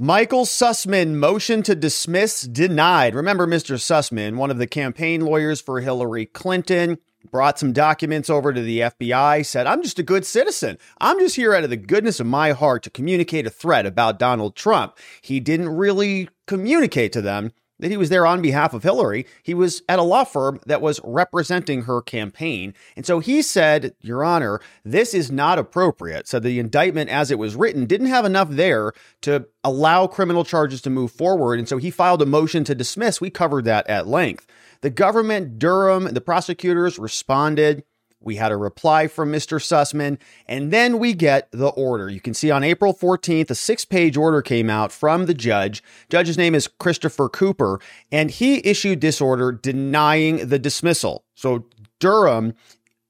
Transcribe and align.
Michael 0.00 0.44
Sussman 0.44 1.14
motion 1.14 1.60
to 1.64 1.74
dismiss 1.74 2.42
denied. 2.42 3.16
Remember, 3.16 3.48
Mr. 3.48 3.74
Sussman, 3.74 4.36
one 4.36 4.48
of 4.48 4.58
the 4.58 4.68
campaign 4.68 5.22
lawyers 5.22 5.60
for 5.60 5.80
Hillary 5.80 6.24
Clinton, 6.24 6.98
brought 7.32 7.58
some 7.58 7.72
documents 7.72 8.30
over 8.30 8.52
to 8.52 8.60
the 8.60 8.78
FBI, 8.78 9.44
said, 9.44 9.66
I'm 9.66 9.82
just 9.82 9.98
a 9.98 10.04
good 10.04 10.24
citizen. 10.24 10.78
I'm 11.00 11.18
just 11.18 11.34
here 11.34 11.52
out 11.52 11.64
of 11.64 11.70
the 11.70 11.76
goodness 11.76 12.20
of 12.20 12.28
my 12.28 12.52
heart 12.52 12.84
to 12.84 12.90
communicate 12.90 13.44
a 13.48 13.50
threat 13.50 13.86
about 13.86 14.20
Donald 14.20 14.54
Trump. 14.54 14.96
He 15.20 15.40
didn't 15.40 15.70
really 15.70 16.28
communicate 16.46 17.12
to 17.14 17.20
them 17.20 17.50
that 17.78 17.90
he 17.90 17.96
was 17.96 18.08
there 18.08 18.26
on 18.26 18.42
behalf 18.42 18.74
of 18.74 18.82
Hillary. 18.82 19.26
He 19.42 19.54
was 19.54 19.82
at 19.88 19.98
a 19.98 20.02
law 20.02 20.24
firm 20.24 20.60
that 20.66 20.82
was 20.82 21.00
representing 21.04 21.82
her 21.82 22.02
campaign. 22.02 22.74
And 22.96 23.06
so 23.06 23.20
he 23.20 23.42
said, 23.42 23.94
Your 24.00 24.24
Honor, 24.24 24.60
this 24.84 25.14
is 25.14 25.30
not 25.30 25.58
appropriate. 25.58 26.28
So 26.28 26.40
the 26.40 26.58
indictment, 26.58 27.10
as 27.10 27.30
it 27.30 27.38
was 27.38 27.56
written, 27.56 27.86
didn't 27.86 28.08
have 28.08 28.24
enough 28.24 28.50
there 28.50 28.92
to 29.22 29.46
allow 29.64 30.06
criminal 30.06 30.44
charges 30.44 30.82
to 30.82 30.90
move 30.90 31.12
forward. 31.12 31.58
And 31.58 31.68
so 31.68 31.76
he 31.76 31.90
filed 31.90 32.22
a 32.22 32.26
motion 32.26 32.64
to 32.64 32.74
dismiss. 32.74 33.20
We 33.20 33.30
covered 33.30 33.64
that 33.66 33.88
at 33.88 34.06
length. 34.06 34.46
The 34.80 34.90
government, 34.90 35.58
Durham, 35.58 36.04
the 36.04 36.20
prosecutors 36.20 36.98
responded. 36.98 37.84
We 38.20 38.36
had 38.36 38.50
a 38.50 38.56
reply 38.56 39.06
from 39.06 39.30
Mr. 39.30 39.60
Sussman, 39.60 40.18
and 40.46 40.72
then 40.72 40.98
we 40.98 41.14
get 41.14 41.48
the 41.52 41.68
order. 41.68 42.08
You 42.08 42.20
can 42.20 42.34
see 42.34 42.50
on 42.50 42.64
April 42.64 42.92
14th, 42.92 43.50
a 43.50 43.54
six 43.54 43.84
page 43.84 44.16
order 44.16 44.42
came 44.42 44.68
out 44.68 44.90
from 44.90 45.26
the 45.26 45.34
judge. 45.34 45.82
Judge's 46.08 46.36
name 46.36 46.54
is 46.54 46.66
Christopher 46.66 47.28
Cooper, 47.28 47.80
and 48.10 48.30
he 48.30 48.60
issued 48.66 49.00
this 49.00 49.20
order 49.20 49.52
denying 49.52 50.48
the 50.48 50.58
dismissal. 50.58 51.24
So 51.34 51.66
Durham 52.00 52.54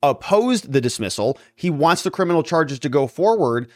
opposed 0.02 0.72
the 0.72 0.80
dismissal. 0.80 1.38
He 1.56 1.70
wants 1.70 2.02
the 2.02 2.10
criminal 2.10 2.42
charges 2.42 2.78
to 2.80 2.88
go 2.88 3.06
forward. 3.06 3.70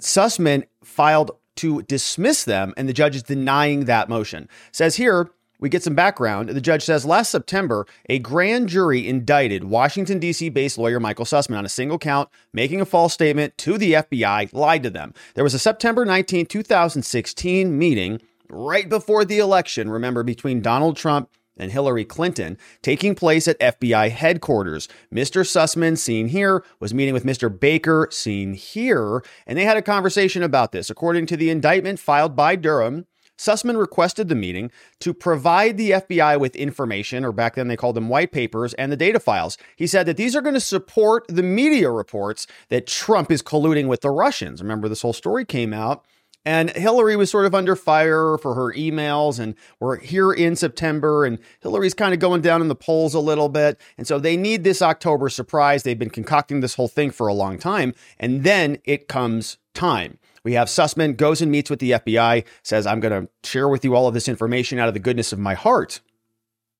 Sussman 0.00 0.64
filed 0.82 1.30
to 1.56 1.82
dismiss 1.82 2.44
them, 2.44 2.74
and 2.76 2.88
the 2.88 2.92
judge 2.92 3.16
is 3.16 3.22
denying 3.22 3.86
that 3.86 4.08
motion. 4.08 4.48
Says 4.70 4.96
here, 4.96 5.30
we 5.60 5.68
get 5.68 5.82
some 5.82 5.94
background. 5.94 6.48
The 6.50 6.60
judge 6.60 6.84
says 6.84 7.04
last 7.04 7.30
September, 7.30 7.86
a 8.08 8.18
grand 8.18 8.68
jury 8.68 9.08
indicted 9.08 9.64
Washington, 9.64 10.18
D.C. 10.18 10.48
based 10.50 10.78
lawyer 10.78 11.00
Michael 11.00 11.24
Sussman 11.24 11.58
on 11.58 11.66
a 11.66 11.70
single 11.70 11.98
count, 11.98 12.28
making 12.52 12.80
a 12.80 12.86
false 12.86 13.14
statement 13.14 13.56
to 13.58 13.78
the 13.78 13.94
FBI, 13.94 14.52
lied 14.52 14.82
to 14.82 14.90
them. 14.90 15.14
There 15.34 15.44
was 15.44 15.54
a 15.54 15.58
September 15.58 16.04
19, 16.04 16.46
2016 16.46 17.78
meeting 17.78 18.20
right 18.48 18.88
before 18.88 19.24
the 19.24 19.38
election, 19.38 19.90
remember, 19.90 20.22
between 20.22 20.60
Donald 20.60 20.96
Trump 20.96 21.30
and 21.56 21.70
Hillary 21.70 22.04
Clinton 22.04 22.58
taking 22.82 23.14
place 23.14 23.46
at 23.46 23.58
FBI 23.60 24.10
headquarters. 24.10 24.88
Mr. 25.12 25.42
Sussman, 25.44 25.96
seen 25.96 26.28
here, 26.28 26.64
was 26.80 26.92
meeting 26.92 27.14
with 27.14 27.24
Mr. 27.24 27.48
Baker, 27.48 28.08
seen 28.10 28.54
here, 28.54 29.22
and 29.46 29.56
they 29.56 29.64
had 29.64 29.76
a 29.76 29.82
conversation 29.82 30.42
about 30.42 30.72
this. 30.72 30.90
According 30.90 31.26
to 31.26 31.36
the 31.36 31.50
indictment 31.50 32.00
filed 32.00 32.34
by 32.34 32.56
Durham, 32.56 33.06
Sussman 33.38 33.78
requested 33.78 34.28
the 34.28 34.34
meeting 34.34 34.70
to 35.00 35.12
provide 35.12 35.76
the 35.76 35.90
FBI 35.90 36.38
with 36.38 36.56
information, 36.56 37.24
or 37.24 37.32
back 37.32 37.54
then 37.54 37.68
they 37.68 37.76
called 37.76 37.96
them 37.96 38.08
white 38.08 38.32
papers, 38.32 38.74
and 38.74 38.90
the 38.90 38.96
data 38.96 39.20
files. 39.20 39.58
He 39.76 39.86
said 39.86 40.06
that 40.06 40.16
these 40.16 40.36
are 40.36 40.42
going 40.42 40.54
to 40.54 40.60
support 40.60 41.24
the 41.28 41.42
media 41.42 41.90
reports 41.90 42.46
that 42.68 42.86
Trump 42.86 43.30
is 43.30 43.42
colluding 43.42 43.88
with 43.88 44.00
the 44.02 44.10
Russians. 44.10 44.62
Remember, 44.62 44.88
this 44.88 45.02
whole 45.02 45.12
story 45.12 45.44
came 45.44 45.72
out. 45.72 46.04
And 46.46 46.70
Hillary 46.70 47.16
was 47.16 47.30
sort 47.30 47.46
of 47.46 47.54
under 47.54 47.74
fire 47.74 48.36
for 48.36 48.54
her 48.54 48.72
emails, 48.74 49.38
and 49.38 49.54
we're 49.80 49.96
here 49.96 50.30
in 50.30 50.56
September, 50.56 51.24
and 51.24 51.38
Hillary's 51.60 51.94
kind 51.94 52.12
of 52.12 52.20
going 52.20 52.42
down 52.42 52.60
in 52.60 52.68
the 52.68 52.74
polls 52.74 53.14
a 53.14 53.20
little 53.20 53.48
bit. 53.48 53.80
And 53.96 54.06
so 54.06 54.18
they 54.18 54.36
need 54.36 54.62
this 54.62 54.82
October 54.82 55.30
surprise. 55.30 55.82
They've 55.82 55.98
been 55.98 56.10
concocting 56.10 56.60
this 56.60 56.74
whole 56.74 56.88
thing 56.88 57.12
for 57.12 57.28
a 57.28 57.34
long 57.34 57.58
time. 57.58 57.94
And 58.20 58.44
then 58.44 58.76
it 58.84 59.08
comes 59.08 59.56
time. 59.72 60.18
We 60.44 60.52
have 60.52 60.68
Sussman 60.68 61.16
goes 61.16 61.40
and 61.40 61.50
meets 61.50 61.70
with 61.70 61.78
the 61.78 61.92
FBI, 61.92 62.44
says, 62.62 62.86
I'm 62.86 63.00
going 63.00 63.26
to 63.26 63.48
share 63.48 63.68
with 63.68 63.84
you 63.84 63.96
all 63.96 64.06
of 64.06 64.14
this 64.14 64.28
information 64.28 64.78
out 64.78 64.88
of 64.88 64.94
the 64.94 65.00
goodness 65.00 65.32
of 65.32 65.38
my 65.38 65.54
heart, 65.54 66.00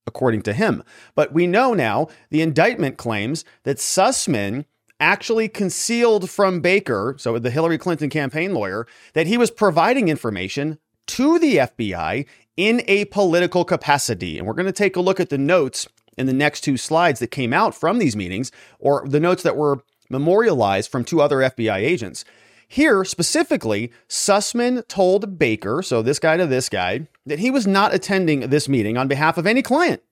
according 0.06 0.42
to 0.42 0.52
him. 0.52 0.82
But 1.14 1.32
we 1.32 1.46
know 1.46 1.72
now 1.72 2.08
the 2.30 2.42
indictment 2.42 2.98
claims 2.98 3.44
that 3.62 3.78
Sussman 3.78 4.66
actually 5.00 5.48
concealed 5.48 6.30
from 6.30 6.60
Baker, 6.60 7.16
so 7.18 7.38
the 7.38 7.50
Hillary 7.50 7.78
Clinton 7.78 8.10
campaign 8.10 8.52
lawyer, 8.52 8.86
that 9.14 9.26
he 9.26 9.38
was 9.38 9.50
providing 9.50 10.08
information 10.08 10.78
to 11.06 11.38
the 11.38 11.56
FBI 11.56 12.26
in 12.56 12.82
a 12.86 13.06
political 13.06 13.64
capacity. 13.64 14.38
And 14.38 14.46
we're 14.46 14.54
going 14.54 14.66
to 14.66 14.72
take 14.72 14.96
a 14.96 15.00
look 15.00 15.20
at 15.20 15.30
the 15.30 15.38
notes 15.38 15.88
in 16.16 16.26
the 16.26 16.32
next 16.32 16.60
two 16.60 16.76
slides 16.76 17.18
that 17.20 17.28
came 17.28 17.52
out 17.52 17.74
from 17.74 17.98
these 17.98 18.14
meetings, 18.14 18.52
or 18.78 19.06
the 19.08 19.20
notes 19.20 19.42
that 19.42 19.56
were 19.56 19.82
memorialized 20.08 20.90
from 20.90 21.04
two 21.04 21.20
other 21.20 21.38
FBI 21.38 21.78
agents. 21.78 22.24
Here, 22.68 23.04
specifically, 23.04 23.92
Sussman 24.08 24.86
told 24.88 25.38
Baker, 25.38 25.82
so 25.82 26.02
this 26.02 26.18
guy 26.18 26.36
to 26.36 26.46
this 26.46 26.68
guy, 26.68 27.08
that 27.26 27.38
he 27.38 27.50
was 27.50 27.66
not 27.66 27.94
attending 27.94 28.40
this 28.48 28.68
meeting 28.68 28.96
on 28.96 29.08
behalf 29.08 29.38
of 29.38 29.46
any 29.46 29.62
client, 29.62 30.02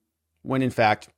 when 0.43 0.63
in 0.63 0.71
fact, 0.71 1.09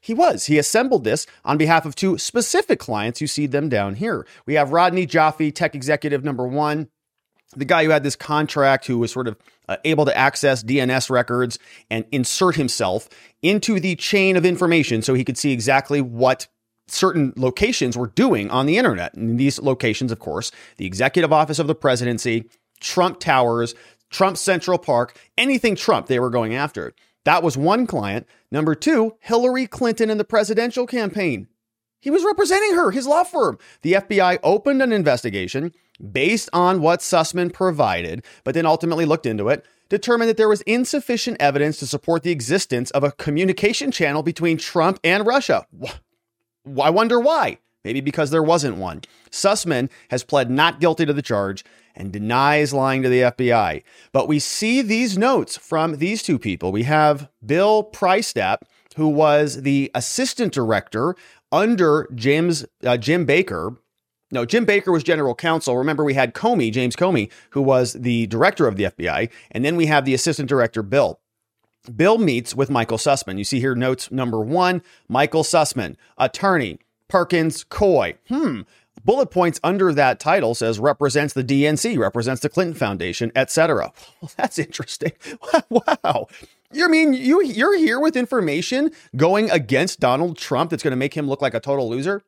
he 0.00 0.14
was. 0.14 0.46
He 0.46 0.58
assembled 0.58 1.04
this 1.04 1.26
on 1.44 1.58
behalf 1.58 1.84
of 1.84 1.94
two 1.94 2.18
specific 2.18 2.78
clients. 2.78 3.20
You 3.20 3.26
see 3.26 3.46
them 3.46 3.68
down 3.68 3.96
here. 3.96 4.26
We 4.46 4.54
have 4.54 4.72
Rodney 4.72 5.06
Joffe, 5.06 5.54
tech 5.54 5.74
executive 5.74 6.24
number 6.24 6.46
one, 6.46 6.88
the 7.56 7.64
guy 7.64 7.84
who 7.84 7.90
had 7.90 8.02
this 8.02 8.16
contract, 8.16 8.86
who 8.86 8.98
was 8.98 9.12
sort 9.12 9.28
of 9.28 9.36
uh, 9.68 9.76
able 9.84 10.04
to 10.04 10.16
access 10.16 10.62
DNS 10.62 11.10
records 11.10 11.58
and 11.90 12.04
insert 12.12 12.56
himself 12.56 13.08
into 13.42 13.80
the 13.80 13.96
chain 13.96 14.36
of 14.36 14.44
information 14.44 15.02
so 15.02 15.14
he 15.14 15.24
could 15.24 15.38
see 15.38 15.52
exactly 15.52 16.00
what 16.00 16.46
certain 16.90 17.32
locations 17.36 17.96
were 17.96 18.08
doing 18.08 18.50
on 18.50 18.66
the 18.66 18.78
internet. 18.78 19.14
And 19.14 19.38
these 19.38 19.60
locations, 19.60 20.12
of 20.12 20.18
course, 20.18 20.50
the 20.76 20.86
executive 20.86 21.32
office 21.32 21.58
of 21.58 21.66
the 21.66 21.74
presidency, 21.74 22.48
Trump 22.80 23.20
Towers, 23.20 23.74
Trump 24.10 24.36
Central 24.36 24.78
Park, 24.78 25.18
anything 25.36 25.76
Trump 25.76 26.06
they 26.06 26.20
were 26.20 26.30
going 26.30 26.54
after. 26.54 26.94
That 27.24 27.42
was 27.42 27.56
one 27.56 27.86
client. 27.86 28.26
Number 28.50 28.74
two, 28.74 29.16
Hillary 29.20 29.66
Clinton 29.66 30.10
in 30.10 30.18
the 30.18 30.24
presidential 30.24 30.86
campaign. 30.86 31.48
He 32.00 32.10
was 32.10 32.24
representing 32.24 32.74
her, 32.74 32.90
his 32.90 33.06
law 33.06 33.24
firm. 33.24 33.58
The 33.82 33.94
FBI 33.94 34.38
opened 34.42 34.82
an 34.82 34.92
investigation 34.92 35.72
based 36.12 36.48
on 36.52 36.80
what 36.80 37.00
Sussman 37.00 37.52
provided, 37.52 38.24
but 38.44 38.54
then 38.54 38.66
ultimately 38.66 39.04
looked 39.04 39.26
into 39.26 39.48
it, 39.48 39.66
determined 39.88 40.28
that 40.28 40.36
there 40.36 40.48
was 40.48 40.60
insufficient 40.62 41.36
evidence 41.40 41.78
to 41.78 41.86
support 41.86 42.22
the 42.22 42.30
existence 42.30 42.90
of 42.92 43.02
a 43.02 43.12
communication 43.12 43.90
channel 43.90 44.22
between 44.22 44.56
Trump 44.56 45.00
and 45.02 45.26
Russia. 45.26 45.66
I 46.80 46.90
wonder 46.90 47.18
why. 47.20 47.58
Maybe 47.84 48.00
because 48.00 48.30
there 48.30 48.42
wasn't 48.42 48.76
one. 48.76 49.02
Sussman 49.30 49.88
has 50.10 50.24
pled 50.24 50.50
not 50.50 50.80
guilty 50.80 51.06
to 51.06 51.12
the 51.12 51.22
charge 51.22 51.64
and 51.94 52.12
denies 52.12 52.72
lying 52.72 53.02
to 53.02 53.08
the 53.08 53.22
FBI. 53.22 53.82
But 54.12 54.28
we 54.28 54.38
see 54.38 54.82
these 54.82 55.18
notes 55.18 55.56
from 55.56 55.96
these 55.96 56.22
two 56.22 56.38
people. 56.38 56.72
We 56.72 56.84
have 56.84 57.28
Bill 57.44 57.84
Priestap, 57.84 58.58
who 58.96 59.08
was 59.08 59.62
the 59.62 59.90
assistant 59.94 60.52
director 60.52 61.14
under 61.52 62.08
James 62.14 62.64
uh, 62.84 62.96
Jim 62.96 63.24
Baker. 63.24 63.76
No, 64.30 64.44
Jim 64.44 64.64
Baker 64.64 64.92
was 64.92 65.02
general 65.02 65.34
counsel. 65.34 65.76
Remember, 65.76 66.04
we 66.04 66.14
had 66.14 66.34
Comey, 66.34 66.70
James 66.70 66.94
Comey, 66.94 67.30
who 67.50 67.62
was 67.62 67.94
the 67.94 68.26
director 68.26 68.66
of 68.66 68.76
the 68.76 68.84
FBI, 68.84 69.30
and 69.50 69.64
then 69.64 69.76
we 69.76 69.86
have 69.86 70.04
the 70.04 70.14
assistant 70.14 70.48
director, 70.48 70.82
Bill. 70.82 71.20
Bill 71.96 72.18
meets 72.18 72.54
with 72.54 72.70
Michael 72.70 72.98
Sussman. 72.98 73.38
You 73.38 73.44
see 73.44 73.60
here 73.60 73.74
notes 73.74 74.10
number 74.10 74.40
one 74.40 74.82
Michael 75.08 75.42
Sussman, 75.42 75.96
attorney, 76.16 76.78
Perkins 77.08 77.64
Coie. 77.64 78.16
Hmm. 78.28 78.62
Bullet 79.04 79.30
points 79.30 79.60
under 79.62 79.92
that 79.92 80.20
title 80.20 80.54
says 80.54 80.78
represents 80.78 81.32
the 81.32 81.44
DNC, 81.44 81.98
represents 81.98 82.42
the 82.42 82.48
Clinton 82.48 82.74
Foundation, 82.74 83.32
etc. 83.34 83.92
Well, 84.20 84.30
that's 84.36 84.58
interesting. 84.58 85.12
wow. 85.70 86.26
You 86.72 86.88
mean 86.88 87.14
you 87.14 87.42
you're 87.42 87.78
here 87.78 88.00
with 88.00 88.16
information 88.16 88.90
going 89.16 89.50
against 89.50 90.00
Donald 90.00 90.36
Trump 90.36 90.70
that's 90.70 90.82
going 90.82 90.92
to 90.92 90.96
make 90.96 91.14
him 91.14 91.28
look 91.28 91.40
like 91.40 91.54
a 91.54 91.60
total 91.60 91.88
loser? 91.88 92.22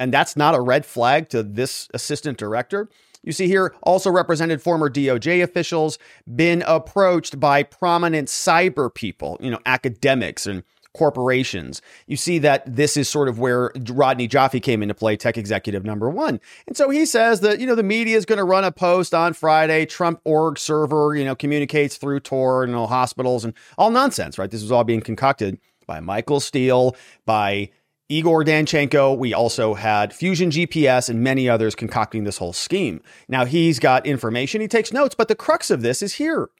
And 0.00 0.12
that's 0.12 0.34
not 0.34 0.54
a 0.54 0.60
red 0.60 0.86
flag 0.86 1.28
to 1.28 1.42
this 1.42 1.88
assistant 1.92 2.38
director? 2.38 2.88
You 3.22 3.32
see 3.32 3.46
here 3.46 3.74
also 3.82 4.10
represented 4.10 4.62
former 4.62 4.88
DOJ 4.88 5.42
officials, 5.42 5.98
been 6.34 6.62
approached 6.66 7.38
by 7.38 7.62
prominent 7.62 8.28
cyber 8.28 8.92
people, 8.92 9.36
you 9.40 9.50
know, 9.50 9.60
academics 9.66 10.46
and 10.46 10.62
corporations. 10.92 11.80
You 12.06 12.16
see 12.16 12.38
that 12.40 12.64
this 12.76 12.96
is 12.96 13.08
sort 13.08 13.28
of 13.28 13.38
where 13.38 13.72
Rodney 13.88 14.26
Joffe 14.26 14.60
came 14.62 14.82
into 14.82 14.94
play, 14.94 15.16
tech 15.16 15.38
executive 15.38 15.84
number 15.84 16.10
one. 16.10 16.40
And 16.66 16.76
so 16.76 16.90
he 16.90 17.06
says 17.06 17.40
that, 17.40 17.60
you 17.60 17.66
know, 17.66 17.74
the 17.74 17.82
media 17.82 18.16
is 18.16 18.24
going 18.24 18.38
to 18.38 18.44
run 18.44 18.64
a 18.64 18.72
post 18.72 19.14
on 19.14 19.32
Friday, 19.32 19.86
Trump 19.86 20.20
org 20.24 20.58
server, 20.58 21.14
you 21.14 21.24
know, 21.24 21.36
communicates 21.36 21.96
through 21.96 22.20
Tor 22.20 22.64
and 22.64 22.70
you 22.70 22.76
know, 22.76 22.86
hospitals 22.86 23.44
and 23.44 23.54
all 23.78 23.90
nonsense, 23.90 24.38
right? 24.38 24.50
This 24.50 24.62
was 24.62 24.72
all 24.72 24.84
being 24.84 25.00
concocted 25.00 25.60
by 25.86 26.00
Michael 26.00 26.40
Steele, 26.40 26.96
by 27.24 27.70
Igor 28.10 28.44
Danchenko. 28.44 29.16
We 29.16 29.32
also 29.32 29.74
had 29.74 30.12
Fusion 30.12 30.50
GPS 30.50 31.08
and 31.08 31.22
many 31.22 31.48
others 31.48 31.74
concocting 31.74 32.24
this 32.24 32.38
whole 32.38 32.52
scheme. 32.52 33.00
Now 33.28 33.44
he's 33.44 33.78
got 33.78 34.04
information, 34.04 34.60
he 34.60 34.68
takes 34.68 34.92
notes, 34.92 35.14
but 35.14 35.28
the 35.28 35.36
crux 35.36 35.70
of 35.70 35.82
this 35.82 36.02
is 36.02 36.14
here. 36.14 36.50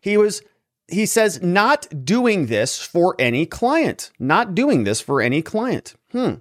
He 0.00 0.16
was, 0.16 0.42
he 0.88 1.06
says, 1.06 1.42
not 1.42 2.04
doing 2.04 2.46
this 2.46 2.78
for 2.78 3.16
any 3.18 3.46
client, 3.46 4.10
not 4.18 4.54
doing 4.54 4.84
this 4.84 5.00
for 5.00 5.20
any 5.20 5.40
client. 5.40 5.94
Hmm. 6.12 6.34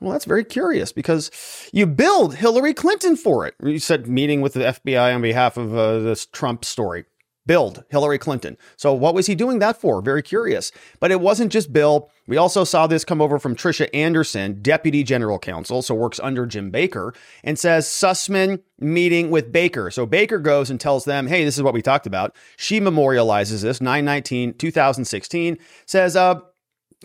Well, 0.00 0.12
that's 0.12 0.26
very 0.26 0.44
curious 0.44 0.92
because 0.92 1.30
you 1.72 1.86
billed 1.86 2.34
Hillary 2.34 2.74
Clinton 2.74 3.16
for 3.16 3.46
it. 3.46 3.54
You 3.62 3.78
said 3.78 4.06
meeting 4.06 4.42
with 4.42 4.52
the 4.52 4.60
FBI 4.60 5.14
on 5.14 5.22
behalf 5.22 5.56
of 5.56 5.74
uh, 5.74 6.00
this 6.00 6.26
Trump 6.26 6.64
story. 6.64 7.06
Billed 7.46 7.84
Hillary 7.90 8.18
Clinton. 8.18 8.56
So, 8.76 8.94
what 8.94 9.14
was 9.14 9.26
he 9.26 9.34
doing 9.34 9.58
that 9.58 9.80
for? 9.80 10.00
Very 10.00 10.22
curious. 10.22 10.72
But 10.98 11.10
it 11.10 11.20
wasn't 11.20 11.52
just 11.52 11.72
Bill. 11.72 12.10
We 12.26 12.38
also 12.38 12.64
saw 12.64 12.86
this 12.86 13.04
come 13.04 13.20
over 13.20 13.38
from 13.38 13.54
Trisha 13.54 13.88
Anderson, 13.92 14.62
Deputy 14.62 15.02
General 15.02 15.38
Counsel, 15.38 15.82
so 15.82 15.94
works 15.94 16.18
under 16.22 16.46
Jim 16.46 16.70
Baker, 16.70 17.12
and 17.42 17.58
says 17.58 17.86
Sussman 17.86 18.62
meeting 18.78 19.30
with 19.30 19.52
Baker. 19.52 19.90
So, 19.90 20.06
Baker 20.06 20.38
goes 20.38 20.70
and 20.70 20.80
tells 20.80 21.04
them, 21.04 21.26
hey, 21.26 21.44
this 21.44 21.56
is 21.56 21.62
what 21.62 21.74
we 21.74 21.82
talked 21.82 22.06
about. 22.06 22.34
She 22.56 22.80
memorializes 22.80 23.62
this 23.62 23.80
919 23.80 24.54
2016, 24.54 25.58
says, 25.86 26.16
uh, 26.16 26.40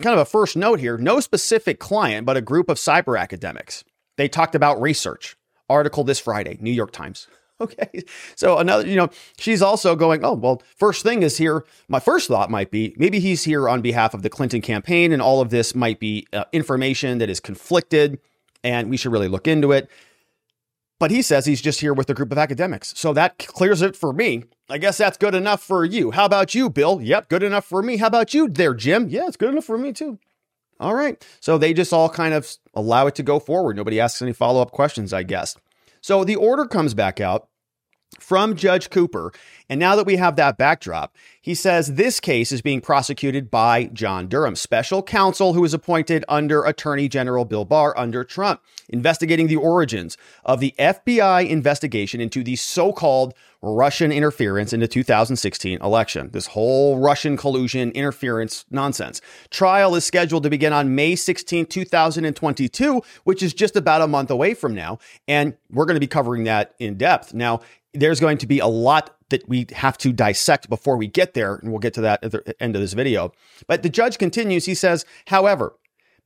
kind 0.00 0.14
of 0.14 0.20
a 0.20 0.24
first 0.24 0.56
note 0.56 0.80
here 0.80 0.96
no 0.96 1.20
specific 1.20 1.78
client, 1.78 2.24
but 2.24 2.36
a 2.36 2.42
group 2.42 2.70
of 2.70 2.78
cyber 2.78 3.18
academics. 3.18 3.84
They 4.16 4.28
talked 4.28 4.54
about 4.54 4.80
research. 4.80 5.36
Article 5.68 6.02
this 6.02 6.18
Friday, 6.18 6.58
New 6.60 6.72
York 6.72 6.90
Times. 6.90 7.28
Okay. 7.70 8.02
So 8.36 8.56
another, 8.56 8.86
you 8.86 8.96
know, 8.96 9.10
she's 9.38 9.60
also 9.60 9.94
going, 9.94 10.24
oh, 10.24 10.32
well, 10.32 10.62
first 10.76 11.02
thing 11.02 11.22
is 11.22 11.36
here. 11.36 11.64
My 11.88 12.00
first 12.00 12.28
thought 12.28 12.50
might 12.50 12.70
be 12.70 12.94
maybe 12.96 13.20
he's 13.20 13.44
here 13.44 13.68
on 13.68 13.82
behalf 13.82 14.14
of 14.14 14.22
the 14.22 14.30
Clinton 14.30 14.62
campaign 14.62 15.12
and 15.12 15.20
all 15.20 15.42
of 15.42 15.50
this 15.50 15.74
might 15.74 16.00
be 16.00 16.26
uh, 16.32 16.44
information 16.52 17.18
that 17.18 17.28
is 17.28 17.38
conflicted 17.38 18.18
and 18.64 18.88
we 18.88 18.96
should 18.96 19.12
really 19.12 19.28
look 19.28 19.46
into 19.46 19.72
it. 19.72 19.90
But 20.98 21.10
he 21.10 21.22
says 21.22 21.46
he's 21.46 21.62
just 21.62 21.80
here 21.80 21.92
with 21.92 22.08
a 22.10 22.14
group 22.14 22.32
of 22.32 22.38
academics. 22.38 22.92
So 22.96 23.12
that 23.12 23.38
clears 23.38 23.82
it 23.82 23.94
for 23.94 24.12
me. 24.12 24.44
I 24.68 24.78
guess 24.78 24.98
that's 24.98 25.18
good 25.18 25.34
enough 25.34 25.62
for 25.62 25.84
you. 25.84 26.12
How 26.12 26.24
about 26.24 26.54
you, 26.54 26.70
Bill? 26.70 27.00
Yep, 27.02 27.28
good 27.28 27.42
enough 27.42 27.64
for 27.64 27.82
me. 27.82 27.98
How 27.98 28.06
about 28.06 28.32
you 28.32 28.48
there, 28.48 28.74
Jim? 28.74 29.08
Yeah, 29.08 29.26
it's 29.26 29.36
good 29.36 29.50
enough 29.50 29.64
for 29.64 29.78
me 29.78 29.92
too. 29.92 30.18
All 30.78 30.94
right. 30.94 31.22
So 31.40 31.58
they 31.58 31.74
just 31.74 31.92
all 31.92 32.08
kind 32.08 32.32
of 32.32 32.50
allow 32.74 33.06
it 33.06 33.14
to 33.16 33.22
go 33.22 33.38
forward. 33.38 33.76
Nobody 33.76 34.00
asks 34.00 34.22
any 34.22 34.32
follow 34.32 34.62
up 34.62 34.72
questions, 34.72 35.12
I 35.12 35.24
guess. 35.24 35.56
So 36.00 36.24
the 36.24 36.36
order 36.36 36.64
comes 36.64 36.94
back 36.94 37.20
out 37.20 37.48
from 38.18 38.56
Judge 38.56 38.90
Cooper. 38.90 39.32
And 39.68 39.78
now 39.78 39.94
that 39.94 40.06
we 40.06 40.16
have 40.16 40.36
that 40.36 40.58
backdrop, 40.58 41.14
he 41.40 41.54
says 41.54 41.94
this 41.94 42.18
case 42.18 42.50
is 42.50 42.60
being 42.60 42.80
prosecuted 42.80 43.50
by 43.50 43.84
John 43.84 44.26
Durham, 44.26 44.56
special 44.56 45.02
counsel 45.02 45.52
who 45.52 45.60
was 45.60 45.72
appointed 45.72 46.24
under 46.28 46.64
Attorney 46.64 47.08
General 47.08 47.44
Bill 47.44 47.64
Barr 47.64 47.96
under 47.96 48.24
Trump, 48.24 48.60
investigating 48.88 49.46
the 49.46 49.56
origins 49.56 50.16
of 50.44 50.60
the 50.60 50.74
FBI 50.78 51.48
investigation 51.48 52.20
into 52.20 52.42
the 52.42 52.56
so 52.56 52.92
called 52.92 53.32
Russian 53.62 54.10
interference 54.10 54.72
in 54.72 54.80
the 54.80 54.88
2016 54.88 55.80
election. 55.82 56.30
This 56.32 56.46
whole 56.46 56.98
Russian 56.98 57.36
collusion 57.36 57.90
interference 57.92 58.64
nonsense. 58.70 59.20
Trial 59.50 59.94
is 59.94 60.04
scheduled 60.04 60.44
to 60.44 60.50
begin 60.50 60.72
on 60.72 60.94
May 60.94 61.14
16, 61.14 61.66
2022, 61.66 63.02
which 63.24 63.42
is 63.42 63.52
just 63.52 63.76
about 63.76 64.00
a 64.00 64.06
month 64.06 64.30
away 64.30 64.54
from 64.54 64.74
now. 64.74 64.98
And 65.28 65.56
we're 65.70 65.84
going 65.84 65.96
to 65.96 66.00
be 66.00 66.06
covering 66.06 66.44
that 66.44 66.74
in 66.78 66.96
depth. 66.96 67.34
Now, 67.34 67.60
there's 67.92 68.20
going 68.20 68.38
to 68.38 68.46
be 68.46 68.58
a 68.58 68.66
lot 68.66 69.16
that 69.30 69.48
we 69.48 69.66
have 69.72 69.96
to 69.98 70.12
dissect 70.12 70.68
before 70.68 70.96
we 70.96 71.06
get 71.06 71.34
there, 71.34 71.56
and 71.56 71.70
we'll 71.70 71.78
get 71.78 71.94
to 71.94 72.00
that 72.02 72.22
at 72.24 72.32
the 72.32 72.62
end 72.62 72.74
of 72.74 72.82
this 72.82 72.92
video. 72.92 73.32
But 73.66 73.82
the 73.82 73.88
judge 73.88 74.18
continues. 74.18 74.66
He 74.66 74.74
says, 74.74 75.04
however, 75.26 75.74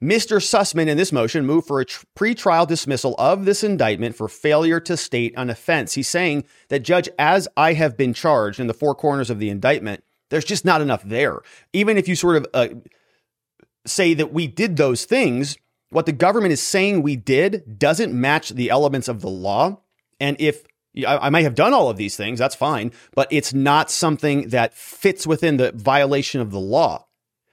Mr. 0.03 0.37
Sussman 0.37 0.89
in 0.89 0.97
this 0.97 1.13
motion 1.13 1.47
moved 1.47 1.67
for 1.67 1.81
a 1.81 1.85
tr- 1.85 2.05
pretrial 2.17 2.67
dismissal 2.67 3.15
of 3.19 3.45
this 3.45 3.65
indictment 3.65 4.17
for 4.17 4.29
failure 4.29 4.81
to 4.81 4.97
state 4.97 5.33
an 5.37 5.49
offense. 5.49 5.95
He's 5.95 6.09
saying 6.09 6.45
that, 6.69 6.81
Judge, 6.81 7.09
as 7.19 7.49
I 7.57 7.75
have 7.75 7.97
been 7.97 8.13
charged 8.13 8.61
in 8.61 8.67
the 8.67 8.75
four 8.75 8.95
corners 8.95 9.31
of 9.31 9.39
the 9.39 9.49
indictment, 9.49 10.05
there's 10.31 10.45
just 10.45 10.65
not 10.65 10.81
enough 10.81 11.03
there. 11.05 11.41
Even 11.73 11.97
if 11.97 12.09
you 12.09 12.17
sort 12.17 12.37
of 12.37 12.47
uh, 12.53 12.69
say 13.87 14.15
that 14.15 14.33
we 14.33 14.47
did 14.47 14.77
those 14.77 15.05
things, 15.05 15.57
what 15.91 16.07
the 16.07 16.13
government 16.13 16.53
is 16.53 16.63
saying 16.63 17.03
we 17.03 17.17
did 17.17 17.79
doesn't 17.79 18.13
match 18.13 18.51
the 18.51 18.71
elements 18.71 19.09
of 19.09 19.21
the 19.21 19.31
law. 19.31 19.81
And 20.19 20.37
if 20.41 20.65
I, 21.07 21.31
might 21.31 21.43
have 21.43 21.55
done 21.55 21.73
all 21.73 21.91
of 21.91 21.97
these 21.97 22.17
things, 22.17 22.39
that's 22.39 22.55
fine, 22.55 22.93
but 23.15 23.27
it's 23.31 23.53
not 23.53 23.91
something 23.91 24.49
that 24.51 24.75
fits 24.75 25.27
within 25.27 25.57
the 25.57 25.73
violation 25.73 26.41
of 26.41 26.51
the 26.51 26.61
law. 26.61 27.07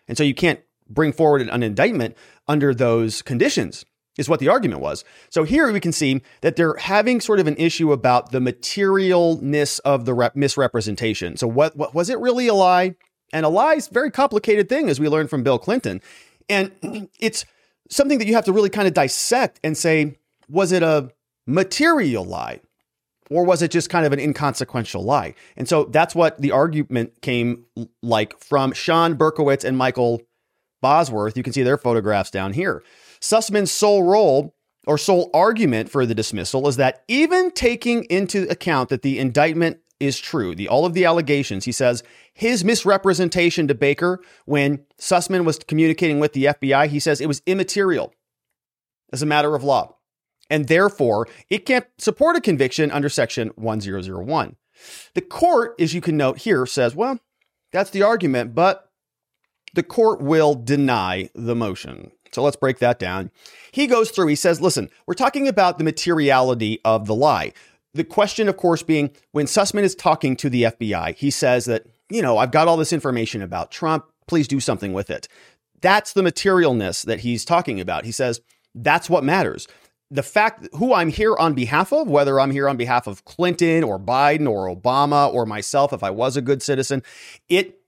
And 0.07 0.17
so 0.17 0.23
you 0.23 0.35
can't 0.35 0.59
bring 0.87 1.11
forward 1.11 1.41
an 1.41 1.63
indictment 1.63 2.15
under 2.47 2.73
those 2.73 3.21
conditions, 3.21 3.85
is 4.17 4.29
what 4.29 4.39
the 4.39 4.49
argument 4.49 4.81
was. 4.81 5.03
So 5.29 5.43
here 5.43 5.71
we 5.71 5.79
can 5.79 5.91
see 5.91 6.21
that 6.41 6.55
they're 6.55 6.75
having 6.75 7.21
sort 7.21 7.39
of 7.39 7.47
an 7.47 7.55
issue 7.55 7.91
about 7.91 8.31
the 8.31 8.39
materialness 8.39 9.79
of 9.85 10.05
the 10.05 10.13
rep- 10.13 10.35
misrepresentation. 10.35 11.37
So, 11.37 11.47
what, 11.47 11.75
what 11.75 11.95
was 11.95 12.09
it 12.09 12.19
really 12.19 12.47
a 12.47 12.53
lie? 12.53 12.95
And 13.33 13.45
a 13.45 13.49
lie 13.49 13.75
is 13.75 13.87
a 13.87 13.93
very 13.93 14.11
complicated 14.11 14.67
thing, 14.67 14.89
as 14.89 14.99
we 14.99 15.07
learned 15.07 15.29
from 15.29 15.43
Bill 15.43 15.57
Clinton. 15.57 16.01
And 16.49 16.71
it's 17.19 17.45
something 17.89 18.19
that 18.19 18.27
you 18.27 18.35
have 18.35 18.45
to 18.45 18.53
really 18.53 18.69
kind 18.69 18.87
of 18.87 18.93
dissect 18.93 19.59
and 19.63 19.77
say, 19.77 20.17
was 20.49 20.71
it 20.71 20.83
a 20.83 21.11
material 21.47 22.25
lie? 22.25 22.59
Or 23.31 23.45
was 23.45 23.61
it 23.61 23.71
just 23.71 23.89
kind 23.89 24.05
of 24.05 24.11
an 24.11 24.19
inconsequential 24.19 25.03
lie? 25.03 25.33
And 25.55 25.67
so 25.67 25.85
that's 25.85 26.13
what 26.13 26.39
the 26.41 26.51
argument 26.51 27.21
came 27.21 27.65
like 28.03 28.37
from 28.37 28.73
Sean 28.73 29.15
Berkowitz 29.15 29.63
and 29.63 29.77
Michael 29.77 30.21
Bosworth. 30.81 31.37
You 31.37 31.43
can 31.43 31.53
see 31.53 31.63
their 31.63 31.77
photographs 31.77 32.29
down 32.29 32.51
here. 32.53 32.83
Sussman's 33.21 33.71
sole 33.71 34.03
role 34.03 34.53
or 34.85 34.97
sole 34.97 35.29
argument 35.33 35.89
for 35.89 36.05
the 36.05 36.13
dismissal 36.13 36.67
is 36.67 36.75
that 36.75 37.03
even 37.07 37.51
taking 37.51 38.03
into 38.05 38.49
account 38.49 38.89
that 38.89 39.01
the 39.01 39.17
indictment 39.17 39.79
is 40.01 40.19
true, 40.19 40.53
the 40.53 40.67
all 40.67 40.85
of 40.85 40.93
the 40.93 41.05
allegations, 41.05 41.63
he 41.63 41.71
says 41.71 42.03
his 42.33 42.65
misrepresentation 42.65 43.67
to 43.67 43.75
Baker 43.75 44.19
when 44.45 44.83
Sussman 44.99 45.45
was 45.45 45.59
communicating 45.59 46.19
with 46.19 46.33
the 46.33 46.45
FBI, 46.45 46.87
he 46.87 46.99
says 46.99 47.21
it 47.21 47.27
was 47.27 47.41
immaterial 47.45 48.13
as 49.13 49.21
a 49.21 49.25
matter 49.25 49.55
of 49.55 49.63
law 49.63 49.95
and 50.51 50.67
therefore 50.67 51.27
it 51.49 51.65
can't 51.65 51.87
support 51.97 52.35
a 52.35 52.41
conviction 52.41 52.91
under 52.91 53.09
Section 53.09 53.47
1001. 53.55 54.55
The 55.15 55.21
court, 55.21 55.75
as 55.79 55.95
you 55.95 56.01
can 56.01 56.17
note 56.17 56.39
here, 56.39 56.65
says, 56.65 56.93
well, 56.93 57.19
that's 57.71 57.89
the 57.89 58.03
argument, 58.03 58.53
but 58.53 58.91
the 59.73 59.83
court 59.83 60.21
will 60.21 60.53
deny 60.53 61.29
the 61.33 61.55
motion. 61.55 62.11
So 62.33 62.43
let's 62.43 62.57
break 62.57 62.79
that 62.79 62.99
down. 62.99 63.31
He 63.71 63.87
goes 63.87 64.11
through, 64.11 64.27
he 64.27 64.35
says, 64.35 64.61
listen, 64.61 64.89
we're 65.07 65.13
talking 65.13 65.47
about 65.47 65.77
the 65.77 65.83
materiality 65.83 66.79
of 66.83 67.07
the 67.07 67.15
lie. 67.15 67.53
The 67.93 68.03
question, 68.03 68.47
of 68.47 68.57
course, 68.57 68.83
being 68.83 69.11
when 69.31 69.45
Sussman 69.45 69.83
is 69.83 69.95
talking 69.95 70.35
to 70.37 70.49
the 70.49 70.63
FBI, 70.63 71.15
he 71.15 71.29
says 71.29 71.65
that, 71.65 71.85
you 72.09 72.21
know, 72.21 72.37
I've 72.37 72.51
got 72.51 72.67
all 72.67 72.77
this 72.77 72.93
information 72.93 73.41
about 73.41 73.71
Trump. 73.71 74.05
Please 74.27 74.47
do 74.47 74.59
something 74.59 74.93
with 74.93 75.09
it. 75.09 75.27
That's 75.81 76.13
the 76.13 76.21
materialness 76.21 77.05
that 77.05 77.21
he's 77.21 77.43
talking 77.43 77.79
about. 77.79 78.05
He 78.05 78.11
says, 78.11 78.41
that's 78.73 79.09
what 79.09 79.23
matters 79.23 79.67
the 80.11 80.23
fact 80.23 80.67
who 80.73 80.93
I'm 80.93 81.09
here 81.09 81.35
on 81.37 81.53
behalf 81.53 81.93
of, 81.93 82.09
whether 82.09 82.39
I'm 82.39 82.51
here 82.51 82.67
on 82.67 82.75
behalf 82.75 83.07
of 83.07 83.23
Clinton 83.23 83.83
or 83.83 83.97
Biden 83.97 84.47
or 84.47 84.67
Obama 84.67 85.33
or 85.33 85.45
myself, 85.45 85.93
if 85.93 86.03
I 86.03 86.09
was 86.09 86.35
a 86.35 86.41
good 86.41 86.61
citizen, 86.61 87.01
it 87.47 87.79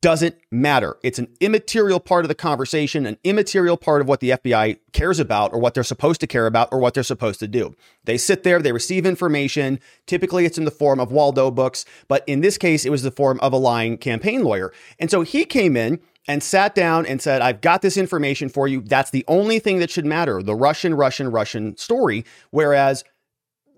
doesn't 0.00 0.36
matter. 0.50 0.96
It's 1.02 1.18
an 1.18 1.28
immaterial 1.40 2.00
part 2.00 2.24
of 2.24 2.28
the 2.28 2.34
conversation, 2.34 3.06
an 3.06 3.18
immaterial 3.24 3.76
part 3.76 4.00
of 4.00 4.08
what 4.08 4.20
the 4.20 4.30
FBI 4.30 4.78
cares 4.92 5.18
about 5.18 5.52
or 5.52 5.58
what 5.58 5.74
they're 5.74 5.82
supposed 5.82 6.20
to 6.20 6.26
care 6.26 6.46
about 6.46 6.68
or 6.72 6.78
what 6.78 6.94
they're 6.94 7.02
supposed 7.02 7.40
to 7.40 7.48
do. 7.48 7.74
They 8.04 8.16
sit 8.16 8.42
there, 8.42 8.60
they 8.60 8.72
receive 8.72 9.04
information. 9.04 9.80
Typically, 10.06 10.44
it's 10.44 10.58
in 10.58 10.64
the 10.64 10.70
form 10.70 11.00
of 11.00 11.12
Waldo 11.12 11.50
books, 11.50 11.84
but 12.08 12.24
in 12.26 12.40
this 12.40 12.56
case, 12.56 12.84
it 12.84 12.90
was 12.90 13.02
the 13.02 13.10
form 13.10 13.38
of 13.40 13.52
a 13.52 13.58
lying 13.58 13.98
campaign 13.98 14.42
lawyer. 14.42 14.72
And 14.98 15.10
so 15.10 15.22
he 15.22 15.44
came 15.44 15.76
in 15.76 16.00
and 16.28 16.42
sat 16.42 16.74
down 16.74 17.06
and 17.06 17.22
said, 17.22 17.40
I've 17.42 17.60
got 17.60 17.82
this 17.82 17.96
information 17.96 18.48
for 18.48 18.66
you. 18.66 18.80
That's 18.80 19.10
the 19.10 19.24
only 19.28 19.58
thing 19.58 19.78
that 19.78 19.90
should 19.90 20.06
matter 20.06 20.42
the 20.42 20.54
Russian, 20.54 20.94
Russian, 20.94 21.30
Russian 21.30 21.76
story. 21.76 22.24
Whereas 22.50 23.04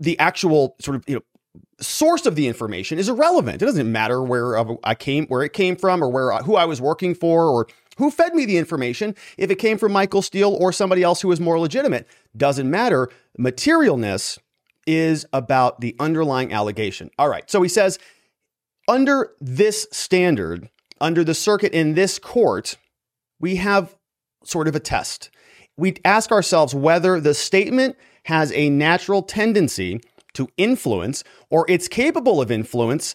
the 0.01 0.19
actual 0.19 0.77
sort 0.81 0.97
of, 0.97 1.05
you 1.07 1.17
know, 1.17 1.23
source 1.81 2.27
of 2.27 2.35
the 2.35 2.47
information 2.47 2.99
is 2.99 3.09
irrelevant. 3.09 3.63
It 3.63 3.67
doesn't 3.67 3.91
matter 3.91 4.23
where 4.23 4.59
I 4.85 4.95
came, 4.95 5.27
where 5.27 5.43
it 5.43 5.53
came 5.53 5.77
from, 5.77 6.03
or 6.03 6.09
where 6.09 6.33
who 6.39 6.57
I 6.57 6.65
was 6.65 6.81
working 6.81 7.15
for, 7.15 7.47
or 7.47 7.67
who 7.99 8.11
fed 8.11 8.35
me 8.35 8.45
the 8.45 8.57
information. 8.57 9.15
If 9.37 9.51
it 9.51 9.57
came 9.57 9.79
from 9.79 9.93
Michael 9.93 10.23
Steele 10.23 10.57
or 10.61 10.73
somebody 10.73 11.03
else 11.03 11.21
who 11.21 11.29
was 11.29 11.41
more 11.41 11.59
legitimate, 11.59 12.07
doesn't 12.37 12.71
matter. 12.71 13.09
Materialness 13.39 14.39
is 14.87 15.27
about 15.33 15.81
the 15.81 15.95
underlying 16.01 16.53
allegation. 16.53 17.11
All 17.19 17.29
right. 17.29 17.49
So 17.51 17.61
he 17.61 17.69
says, 17.69 17.99
under 18.89 19.33
this 19.41 19.87
standard, 19.93 20.71
under 21.01 21.25
the 21.25 21.35
circuit 21.35 21.73
in 21.73 21.95
this 21.95 22.19
court, 22.19 22.77
we 23.41 23.57
have 23.57 23.97
sort 24.45 24.69
of 24.69 24.75
a 24.75 24.81
test. 24.81 25.31
We 25.77 25.95
ask 26.05 26.33
ourselves 26.33 26.75
whether 26.75 27.21
the 27.21 27.35
statement 27.35 27.97
has 28.25 28.53
a 28.53 28.69
natural 28.71 29.23
tendency 29.23 30.01
to 30.35 30.49
influence 30.57 31.25
or 31.51 31.65
it's 31.69 31.89
capable 31.89 32.41
of 32.41 32.51
influence 32.51 33.15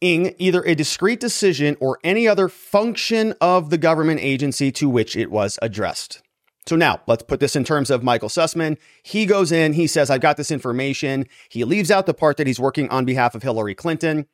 in 0.00 0.34
either 0.38 0.62
a 0.62 0.74
discrete 0.74 1.20
decision 1.20 1.76
or 1.80 1.98
any 2.02 2.26
other 2.26 2.48
function 2.48 3.34
of 3.40 3.70
the 3.70 3.78
government 3.78 4.20
agency 4.20 4.72
to 4.72 4.88
which 4.88 5.16
it 5.16 5.30
was 5.30 5.58
addressed. 5.62 6.22
So 6.66 6.76
now 6.76 7.00
let's 7.06 7.22
put 7.22 7.40
this 7.40 7.56
in 7.56 7.64
terms 7.64 7.90
of 7.90 8.02
Michael 8.02 8.28
Sussman. 8.28 8.78
He 9.02 9.26
goes 9.26 9.50
in, 9.50 9.72
he 9.72 9.86
says, 9.86 10.10
I've 10.10 10.20
got 10.20 10.36
this 10.36 10.50
information. 10.50 11.26
He 11.48 11.64
leaves 11.64 11.90
out 11.90 12.06
the 12.06 12.14
part 12.14 12.36
that 12.36 12.46
he's 12.46 12.60
working 12.60 12.88
on 12.88 13.04
behalf 13.04 13.34
of 13.34 13.42
Hillary 13.42 13.74
Clinton. 13.74 14.26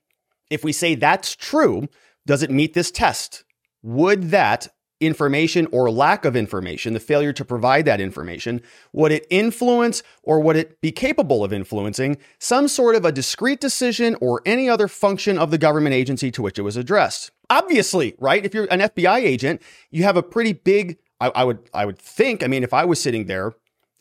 If 0.50 0.64
we 0.64 0.72
say 0.72 0.94
that's 0.94 1.34
true, 1.34 1.88
does 2.28 2.42
it 2.42 2.50
meet 2.50 2.74
this 2.74 2.90
test? 2.90 3.42
Would 3.82 4.30
that 4.30 4.68
information 5.00 5.66
or 5.72 5.90
lack 5.90 6.26
of 6.26 6.36
information, 6.36 6.92
the 6.92 7.00
failure 7.00 7.32
to 7.32 7.44
provide 7.44 7.86
that 7.86 8.02
information, 8.02 8.60
would 8.92 9.12
it 9.12 9.26
influence 9.30 10.02
or 10.22 10.38
would 10.38 10.56
it 10.56 10.78
be 10.82 10.92
capable 10.92 11.42
of 11.42 11.54
influencing 11.54 12.18
some 12.38 12.68
sort 12.68 12.96
of 12.96 13.06
a 13.06 13.12
discrete 13.12 13.60
decision 13.60 14.14
or 14.20 14.42
any 14.44 14.68
other 14.68 14.88
function 14.88 15.38
of 15.38 15.50
the 15.50 15.56
government 15.56 15.94
agency 15.94 16.30
to 16.30 16.42
which 16.42 16.58
it 16.58 16.62
was 16.62 16.76
addressed? 16.76 17.30
Obviously, 17.48 18.14
right? 18.18 18.44
If 18.44 18.52
you're 18.52 18.70
an 18.70 18.80
FBI 18.80 19.20
agent, 19.20 19.62
you 19.90 20.02
have 20.02 20.18
a 20.18 20.22
pretty 20.22 20.52
big, 20.52 20.98
I, 21.22 21.28
I 21.28 21.44
would, 21.44 21.70
I 21.72 21.86
would 21.86 21.98
think, 21.98 22.42
I 22.42 22.46
mean, 22.46 22.62
if 22.62 22.74
I 22.74 22.84
was 22.84 23.00
sitting 23.00 23.24
there 23.24 23.54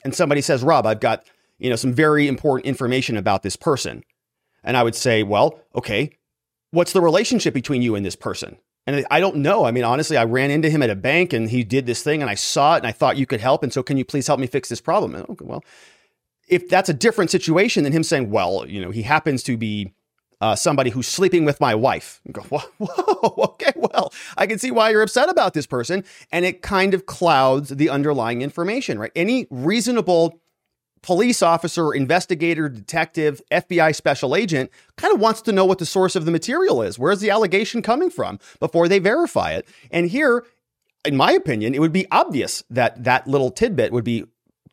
and 0.03 0.13
somebody 0.13 0.41
says, 0.41 0.63
Rob, 0.63 0.85
I've 0.85 0.99
got, 0.99 1.23
you 1.59 1.69
know, 1.69 1.77
some 1.77 1.93
very 1.93 2.27
important 2.27 2.67
information 2.67 3.15
about 3.15 3.43
this 3.43 3.55
person. 3.55 4.03
And 4.65 4.75
I 4.75 4.83
would 4.83 4.95
say, 4.95 5.23
well, 5.23 5.61
okay, 5.75 6.16
what's 6.71 6.93
the 6.93 7.01
relationship 7.01 7.53
between 7.53 7.81
you 7.81 7.95
and 7.95 8.05
this 8.05 8.15
person? 8.15 8.57
And 8.85 9.05
I 9.11 9.19
don't 9.19 9.37
know. 9.37 9.65
I 9.65 9.71
mean, 9.71 9.83
honestly, 9.83 10.15
I 10.15 10.23
ran 10.23 10.49
into 10.49 10.69
him 10.69 10.81
at 10.81 10.89
a 10.89 10.95
bank 10.95 11.33
and 11.33 11.49
he 11.49 11.63
did 11.63 11.85
this 11.85 12.01
thing 12.01 12.21
and 12.21 12.29
I 12.29 12.35
saw 12.35 12.75
it 12.75 12.77
and 12.77 12.87
I 12.87 12.93
thought 12.93 13.17
you 13.17 13.25
could 13.25 13.41
help. 13.41 13.61
And 13.61 13.73
so, 13.73 13.83
can 13.83 13.97
you 13.97 14.05
please 14.05 14.27
help 14.27 14.39
me 14.39 14.47
fix 14.47 14.69
this 14.69 14.79
problem? 14.79 15.13
And, 15.13 15.29
okay, 15.29 15.45
well, 15.45 15.63
if 16.47 16.69
that's 16.69 16.87
a 16.87 16.93
different 16.93 17.29
situation 17.29 17.83
than 17.83 17.91
him 17.91 18.03
saying, 18.03 18.29
well, 18.31 18.65
you 18.65 18.81
know, 18.81 18.91
he 18.91 19.01
happens 19.01 19.43
to 19.43 19.57
be 19.57 19.93
uh, 20.39 20.55
somebody 20.55 20.89
who's 20.89 21.07
sleeping 21.07 21.45
with 21.45 21.59
my 21.59 21.75
wife. 21.75 22.21
You 22.23 22.33
go, 22.33 22.41
whoa, 22.49 22.61
whoa, 22.77 23.43
okay, 23.43 23.73
well, 23.75 24.13
I 24.37 24.47
can 24.47 24.59
see 24.59 24.71
why 24.71 24.91
you're 24.91 25.01
upset 25.01 25.29
about 25.29 25.53
this 25.53 25.65
person. 25.65 26.05
And 26.31 26.45
it 26.45 26.61
kind 26.61 26.93
of 26.93 27.05
clouds 27.05 27.69
the 27.69 27.89
underlying 27.89 28.41
information, 28.41 28.99
right? 28.99 29.11
Any 29.15 29.47
reasonable 29.49 30.39
police 31.01 31.41
officer, 31.41 31.93
investigator, 31.93 32.69
detective, 32.69 33.41
FBI 33.51 33.95
special 33.95 34.35
agent 34.35 34.71
kind 34.97 35.13
of 35.13 35.19
wants 35.19 35.41
to 35.41 35.51
know 35.51 35.65
what 35.65 35.79
the 35.79 35.85
source 35.85 36.15
of 36.15 36.25
the 36.25 36.31
material 36.31 36.81
is. 36.81 36.99
Where's 36.99 37.19
the 37.19 37.29
allegation 37.29 37.81
coming 37.81 38.09
from 38.09 38.39
before 38.59 38.87
they 38.87 38.99
verify 38.99 39.51
it? 39.51 39.67
And 39.91 40.09
here, 40.09 40.45
in 41.05 41.15
my 41.15 41.31
opinion, 41.31 41.73
it 41.73 41.79
would 41.79 41.93
be 41.93 42.09
obvious 42.11 42.63
that 42.69 43.03
that 43.03 43.27
little 43.27 43.51
tidbit 43.51 43.91
would 43.91 44.03
be 44.03 44.25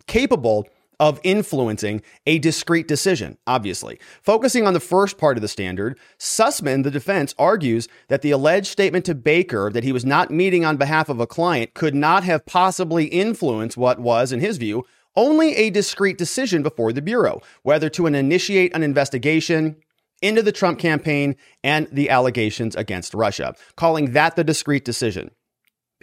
capable 0.06 0.66
of 1.00 1.20
influencing 1.24 2.02
a 2.26 2.38
discrete 2.38 2.88
decision, 2.88 3.36
obviously. 3.46 3.98
Focusing 4.22 4.66
on 4.66 4.74
the 4.74 4.80
first 4.80 5.18
part 5.18 5.36
of 5.36 5.42
the 5.42 5.48
standard, 5.48 5.98
Sussman, 6.18 6.84
the 6.84 6.90
defense, 6.90 7.34
argues 7.38 7.88
that 8.08 8.22
the 8.22 8.30
alleged 8.30 8.68
statement 8.68 9.04
to 9.06 9.14
Baker 9.14 9.70
that 9.70 9.84
he 9.84 9.92
was 9.92 10.04
not 10.04 10.30
meeting 10.30 10.64
on 10.64 10.76
behalf 10.76 11.08
of 11.08 11.20
a 11.20 11.26
client 11.26 11.74
could 11.74 11.94
not 11.94 12.24
have 12.24 12.46
possibly 12.46 13.06
influenced 13.06 13.76
what 13.76 13.98
was, 13.98 14.32
in 14.32 14.40
his 14.40 14.56
view, 14.56 14.84
only 15.16 15.56
a 15.56 15.70
discrete 15.70 16.18
decision 16.18 16.62
before 16.62 16.92
the 16.92 17.02
Bureau, 17.02 17.40
whether 17.62 17.88
to 17.90 18.06
initiate 18.06 18.74
an 18.74 18.82
investigation 18.82 19.76
into 20.22 20.42
the 20.42 20.52
Trump 20.52 20.78
campaign 20.78 21.36
and 21.62 21.88
the 21.92 22.08
allegations 22.10 22.74
against 22.76 23.14
Russia, 23.14 23.54
calling 23.76 24.12
that 24.12 24.36
the 24.36 24.44
discrete 24.44 24.84
decision. 24.84 25.30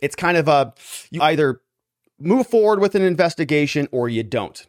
It's 0.02 0.16
kind 0.16 0.38
of 0.38 0.48
a 0.48 0.74
you 1.10 1.22
either 1.22 1.62
move 2.20 2.48
forward 2.48 2.80
with 2.80 2.96
an 2.96 3.02
investigation 3.02 3.88
or 3.92 4.10
you 4.10 4.24
don't. 4.24 4.66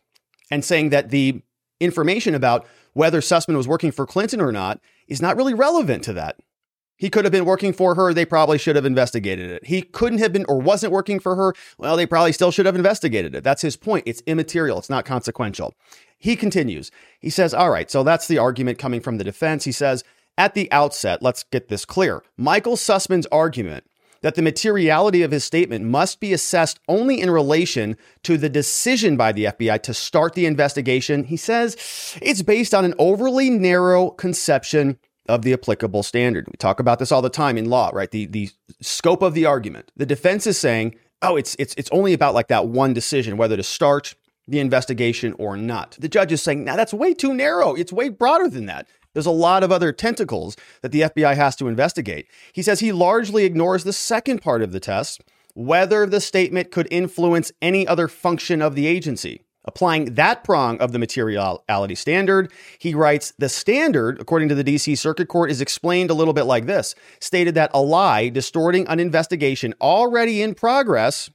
And 0.50 0.64
saying 0.64 0.90
that 0.90 1.10
the 1.10 1.42
information 1.80 2.34
about 2.34 2.66
whether 2.92 3.20
Sussman 3.20 3.56
was 3.56 3.68
working 3.68 3.92
for 3.92 4.06
Clinton 4.06 4.40
or 4.40 4.52
not 4.52 4.80
is 5.08 5.22
not 5.22 5.36
really 5.36 5.54
relevant 5.54 6.04
to 6.04 6.12
that. 6.14 6.36
He 7.02 7.10
could 7.10 7.24
have 7.24 7.32
been 7.32 7.44
working 7.44 7.72
for 7.72 7.96
her. 7.96 8.14
They 8.14 8.24
probably 8.24 8.58
should 8.58 8.76
have 8.76 8.86
investigated 8.86 9.50
it. 9.50 9.66
He 9.66 9.82
couldn't 9.82 10.20
have 10.20 10.32
been 10.32 10.44
or 10.48 10.60
wasn't 10.60 10.92
working 10.92 11.18
for 11.18 11.34
her. 11.34 11.52
Well, 11.76 11.96
they 11.96 12.06
probably 12.06 12.30
still 12.30 12.52
should 12.52 12.64
have 12.64 12.76
investigated 12.76 13.34
it. 13.34 13.42
That's 13.42 13.62
his 13.62 13.76
point. 13.76 14.04
It's 14.06 14.22
immaterial, 14.24 14.78
it's 14.78 14.88
not 14.88 15.04
consequential. 15.04 15.74
He 16.16 16.36
continues. 16.36 16.92
He 17.18 17.28
says, 17.28 17.54
All 17.54 17.70
right, 17.70 17.90
so 17.90 18.04
that's 18.04 18.28
the 18.28 18.38
argument 18.38 18.78
coming 18.78 19.00
from 19.00 19.18
the 19.18 19.24
defense. 19.24 19.64
He 19.64 19.72
says, 19.72 20.04
At 20.38 20.54
the 20.54 20.70
outset, 20.70 21.22
let's 21.22 21.42
get 21.42 21.66
this 21.66 21.84
clear. 21.84 22.22
Michael 22.36 22.76
Sussman's 22.76 23.26
argument 23.32 23.82
that 24.20 24.36
the 24.36 24.42
materiality 24.42 25.22
of 25.22 25.32
his 25.32 25.42
statement 25.42 25.84
must 25.84 26.20
be 26.20 26.32
assessed 26.32 26.78
only 26.86 27.20
in 27.20 27.32
relation 27.32 27.96
to 28.22 28.38
the 28.38 28.48
decision 28.48 29.16
by 29.16 29.32
the 29.32 29.46
FBI 29.46 29.82
to 29.82 29.92
start 29.92 30.34
the 30.34 30.46
investigation, 30.46 31.24
he 31.24 31.36
says 31.36 31.76
it's 32.22 32.42
based 32.42 32.72
on 32.72 32.84
an 32.84 32.94
overly 32.96 33.50
narrow 33.50 34.10
conception 34.10 35.00
of 35.28 35.42
the 35.42 35.52
applicable 35.52 36.02
standard. 36.02 36.46
We 36.48 36.56
talk 36.56 36.80
about 36.80 36.98
this 36.98 37.12
all 37.12 37.22
the 37.22 37.30
time 37.30 37.56
in 37.56 37.70
law, 37.70 37.90
right? 37.92 38.10
The 38.10 38.26
the 38.26 38.50
scope 38.80 39.22
of 39.22 39.34
the 39.34 39.46
argument. 39.46 39.90
The 39.96 40.06
defense 40.06 40.46
is 40.46 40.58
saying, 40.58 40.96
"Oh, 41.20 41.36
it's 41.36 41.54
it's 41.58 41.74
it's 41.76 41.90
only 41.90 42.12
about 42.12 42.34
like 42.34 42.48
that 42.48 42.68
one 42.68 42.92
decision 42.92 43.36
whether 43.36 43.56
to 43.56 43.62
start 43.62 44.14
the 44.48 44.58
investigation 44.58 45.34
or 45.38 45.56
not." 45.56 45.96
The 46.00 46.08
judge 46.08 46.32
is 46.32 46.42
saying, 46.42 46.64
"Now 46.64 46.76
that's 46.76 46.94
way 46.94 47.14
too 47.14 47.34
narrow. 47.34 47.74
It's 47.74 47.92
way 47.92 48.08
broader 48.08 48.48
than 48.48 48.66
that." 48.66 48.86
There's 49.14 49.26
a 49.26 49.30
lot 49.30 49.62
of 49.62 49.70
other 49.70 49.92
tentacles 49.92 50.56
that 50.80 50.90
the 50.90 51.02
FBI 51.02 51.34
has 51.34 51.54
to 51.56 51.68
investigate. 51.68 52.26
He 52.52 52.62
says 52.62 52.80
he 52.80 52.92
largely 52.92 53.44
ignores 53.44 53.84
the 53.84 53.92
second 53.92 54.40
part 54.40 54.62
of 54.62 54.72
the 54.72 54.80
test, 54.80 55.20
whether 55.54 56.06
the 56.06 56.20
statement 56.20 56.70
could 56.70 56.88
influence 56.90 57.52
any 57.60 57.86
other 57.86 58.08
function 58.08 58.62
of 58.62 58.74
the 58.74 58.86
agency. 58.86 59.41
Applying 59.64 60.14
that 60.14 60.42
prong 60.42 60.78
of 60.78 60.90
the 60.90 60.98
materiality 60.98 61.94
standard, 61.94 62.52
he 62.78 62.94
writes 62.94 63.32
the 63.38 63.48
standard, 63.48 64.20
according 64.20 64.48
to 64.48 64.56
the 64.56 64.64
DC 64.64 64.98
Circuit 64.98 65.28
Court, 65.28 65.50
is 65.50 65.60
explained 65.60 66.10
a 66.10 66.14
little 66.14 66.34
bit 66.34 66.44
like 66.44 66.66
this 66.66 66.96
stated 67.20 67.54
that 67.54 67.70
a 67.72 67.80
lie 67.80 68.28
distorting 68.28 68.86
an 68.88 68.98
investigation 68.98 69.72
already 69.80 70.42
in 70.42 70.54
progress 70.54 71.30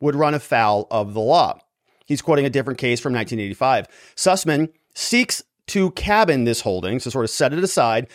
would 0.00 0.14
run 0.14 0.34
afoul 0.34 0.86
of 0.90 1.14
the 1.14 1.20
law. 1.20 1.58
He's 2.04 2.20
quoting 2.20 2.44
a 2.44 2.50
different 2.50 2.78
case 2.78 3.00
from 3.00 3.14
1985. 3.14 3.86
Sussman 4.16 4.68
seeks 4.94 5.42
to 5.68 5.92
cabin 5.92 6.44
this 6.44 6.60
holding, 6.60 6.98
to 6.98 7.10
sort 7.10 7.24
of 7.24 7.30
set 7.30 7.54
it 7.54 7.64
aside, 7.64 8.08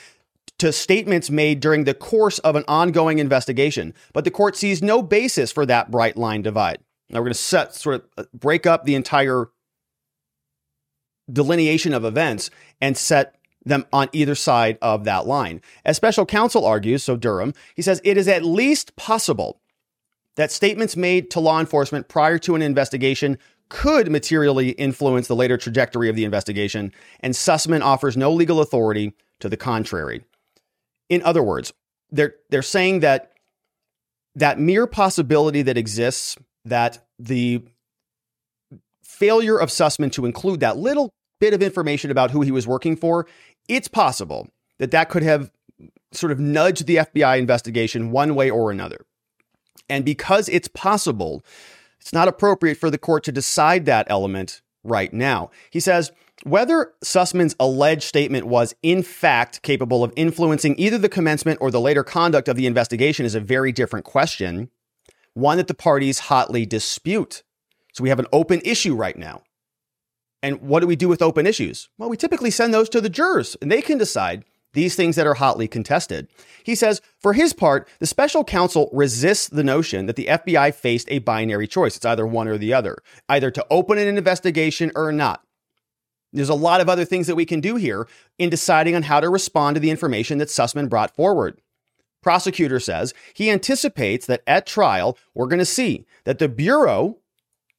to 0.59 0.71
statements 0.71 1.29
made 1.29 1.59
during 1.59 1.85
the 1.85 1.93
course 1.93 2.39
of 2.39 2.55
an 2.55 2.63
ongoing 2.67 3.19
investigation, 3.19 3.93
but 4.13 4.23
the 4.23 4.31
court 4.31 4.55
sees 4.55 4.83
no 4.83 5.01
basis 5.01 5.51
for 5.51 5.65
that 5.65 5.89
bright 5.89 6.17
line 6.17 6.41
divide. 6.41 6.79
Now 7.09 7.19
we're 7.19 7.25
going 7.25 7.33
to 7.33 7.39
set 7.39 7.73
sort 7.73 7.95
of 7.95 8.05
uh, 8.17 8.23
break 8.33 8.65
up 8.65 8.83
the 8.83 8.95
entire 8.95 9.49
delineation 11.31 11.93
of 11.93 12.05
events 12.05 12.49
and 12.81 12.97
set 12.97 13.35
them 13.65 13.85
on 13.91 14.09
either 14.13 14.35
side 14.35 14.77
of 14.81 15.03
that 15.03 15.27
line. 15.27 15.61
As 15.83 15.97
special 15.97 16.25
counsel 16.25 16.65
argues, 16.65 17.03
so 17.03 17.17
Durham, 17.17 17.53
he 17.75 17.81
says 17.81 18.01
it 18.03 18.17
is 18.17 18.27
at 18.27 18.45
least 18.45 18.95
possible 18.95 19.59
that 20.35 20.51
statements 20.51 20.95
made 20.95 21.29
to 21.31 21.39
law 21.39 21.59
enforcement 21.59 22.07
prior 22.07 22.37
to 22.39 22.55
an 22.55 22.61
investigation 22.61 23.37
could 23.69 24.09
materially 24.09 24.69
influence 24.71 25.27
the 25.27 25.35
later 25.35 25.57
trajectory 25.57 26.07
of 26.09 26.15
the 26.15 26.23
investigation, 26.23 26.93
and 27.19 27.33
Sussman 27.33 27.81
offers 27.81 28.15
no 28.15 28.31
legal 28.31 28.61
authority 28.61 29.13
to 29.39 29.49
the 29.49 29.57
contrary. 29.57 30.23
In 31.09 31.21
other 31.23 31.43
words, 31.43 31.73
they're 32.09 32.35
they're 32.49 32.61
saying 32.61 33.01
that 33.01 33.33
that 34.35 34.59
mere 34.59 34.87
possibility 34.87 35.63
that 35.63 35.77
exists 35.77 36.37
that 36.69 37.05
the 37.19 37.63
failure 39.03 39.57
of 39.57 39.69
Sussman 39.69 40.11
to 40.13 40.25
include 40.25 40.59
that 40.59 40.77
little 40.77 41.11
bit 41.39 41.53
of 41.53 41.61
information 41.61 42.11
about 42.11 42.31
who 42.31 42.41
he 42.41 42.51
was 42.51 42.67
working 42.67 42.95
for, 42.95 43.27
it's 43.67 43.87
possible 43.87 44.47
that 44.79 44.91
that 44.91 45.09
could 45.09 45.23
have 45.23 45.51
sort 46.11 46.31
of 46.31 46.39
nudged 46.39 46.85
the 46.85 46.97
FBI 46.97 47.37
investigation 47.37 48.11
one 48.11 48.35
way 48.35 48.49
or 48.49 48.71
another. 48.71 49.05
And 49.89 50.03
because 50.03 50.49
it's 50.49 50.67
possible, 50.67 51.43
it's 51.99 52.13
not 52.13 52.27
appropriate 52.27 52.77
for 52.77 52.89
the 52.89 52.97
court 52.97 53.23
to 53.25 53.31
decide 53.31 53.85
that 53.85 54.07
element 54.09 54.61
right 54.83 55.11
now. 55.13 55.49
He 55.69 55.79
says 55.79 56.11
whether 56.43 56.93
Sussman's 57.03 57.55
alleged 57.59 58.03
statement 58.03 58.45
was 58.45 58.75
in 58.83 59.01
fact 59.01 59.63
capable 59.63 60.03
of 60.03 60.13
influencing 60.15 60.75
either 60.77 60.97
the 60.97 61.09
commencement 61.09 61.59
or 61.61 61.71
the 61.71 61.81
later 61.81 62.03
conduct 62.03 62.47
of 62.47 62.55
the 62.55 62.67
investigation 62.67 63.25
is 63.25 63.35
a 63.35 63.39
very 63.39 63.71
different 63.71 64.05
question 64.05 64.69
one 65.37 65.57
that 65.57 65.67
the 65.67 65.73
parties 65.73 66.19
hotly 66.19 66.65
dispute. 66.65 67.43
So 67.93 68.03
we 68.03 68.09
have 68.09 68.19
an 68.19 68.27
open 68.33 68.61
issue 68.65 68.95
right 68.95 69.17
now. 69.17 69.43
And 70.43 70.61
what 70.61 70.81
do 70.81 70.87
we 70.87 70.95
do 70.95 71.07
with 71.07 71.21
open 71.21 71.47
issues? 71.47 71.89
Well, 71.97 72.09
we 72.09 72.17
typically 72.17 72.51
send 72.51 72.73
those 72.73 72.89
to 72.89 73.01
the 73.01 73.09
jurors 73.09 73.55
and 73.61 73.71
they 73.71 73.81
can 73.81 73.97
decide 73.97 74.45
these 74.73 74.95
things 74.95 75.15
that 75.15 75.25
are 75.25 75.35
hotly 75.35 75.67
contested. 75.67 76.27
He 76.63 76.75
says, 76.75 77.01
for 77.19 77.33
his 77.33 77.53
part, 77.53 77.87
the 77.99 78.05
special 78.05 78.43
counsel 78.43 78.89
resists 78.93 79.47
the 79.47 79.63
notion 79.63 80.05
that 80.05 80.15
the 80.15 80.27
FBI 80.27 80.73
faced 80.73 81.07
a 81.09 81.19
binary 81.19 81.67
choice. 81.67 81.95
It's 81.95 82.05
either 82.05 82.27
one 82.27 82.47
or 82.47 82.57
the 82.57 82.73
other, 82.73 82.97
either 83.29 83.49
to 83.51 83.65
open 83.71 83.97
an 83.97 84.17
investigation 84.17 84.91
or 84.95 85.11
not. 85.11 85.41
There's 86.33 86.49
a 86.49 86.55
lot 86.55 86.81
of 86.81 86.89
other 86.89 87.05
things 87.05 87.27
that 87.27 87.35
we 87.35 87.45
can 87.45 87.61
do 87.61 87.77
here 87.77 88.07
in 88.37 88.49
deciding 88.49 88.95
on 88.95 89.03
how 89.03 89.19
to 89.19 89.29
respond 89.29 89.75
to 89.75 89.79
the 89.79 89.89
information 89.89 90.37
that 90.39 90.49
Sussman 90.49 90.89
brought 90.89 91.15
forward. 91.15 91.59
Prosecutor 92.21 92.79
says 92.79 93.13
he 93.33 93.49
anticipates 93.49 94.25
that 94.25 94.43
at 94.47 94.65
trial, 94.65 95.17
we're 95.33 95.47
going 95.47 95.59
to 95.59 95.65
see 95.65 96.05
that 96.25 96.39
the 96.39 96.49
Bureau, 96.49 97.17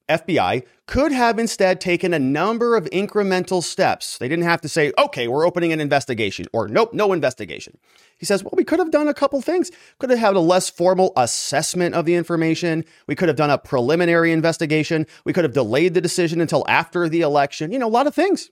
FBI, 0.09 0.65
could 0.87 1.13
have 1.13 1.39
instead 1.39 1.81
taken 1.81 2.15
a 2.15 2.19
number 2.19 2.77
of 2.77 2.85
incremental 2.87 3.63
steps. 3.63 4.17
They 4.17 4.29
didn't 4.29 4.47
have 4.47 4.63
to 4.63 4.69
say, 4.69 4.93
okay, 4.97 5.29
we're 5.29 5.47
opening 5.47 5.73
an 5.73 5.81
investigation, 5.81 6.47
or 6.53 6.67
nope, 6.67 6.95
no 6.95 7.13
investigation. 7.13 7.77
He 8.17 8.25
says, 8.25 8.43
well, 8.43 8.55
we 8.57 8.65
could 8.65 8.79
have 8.79 8.91
done 8.91 9.07
a 9.07 9.15
couple 9.15 9.41
things. 9.43 9.71
Could 9.99 10.11
have 10.11 10.19
had 10.19 10.35
a 10.35 10.41
less 10.41 10.71
formal 10.71 11.13
assessment 11.17 11.95
of 11.95 12.07
the 12.07 12.15
information. 12.15 12.85
We 13.07 13.15
could 13.15 13.29
have 13.29 13.37
done 13.37 13.51
a 13.51 13.59
preliminary 13.59 14.33
investigation. 14.33 15.07
We 15.25 15.33
could 15.33 15.45
have 15.45 15.53
delayed 15.53 15.95
the 15.95 16.01
decision 16.01 16.41
until 16.41 16.65
after 16.69 17.09
the 17.09 17.21
election. 17.21 17.71
You 17.71 17.79
know, 17.79 17.87
a 17.87 17.91
lot 17.91 18.07
of 18.07 18.15
things. 18.15 18.51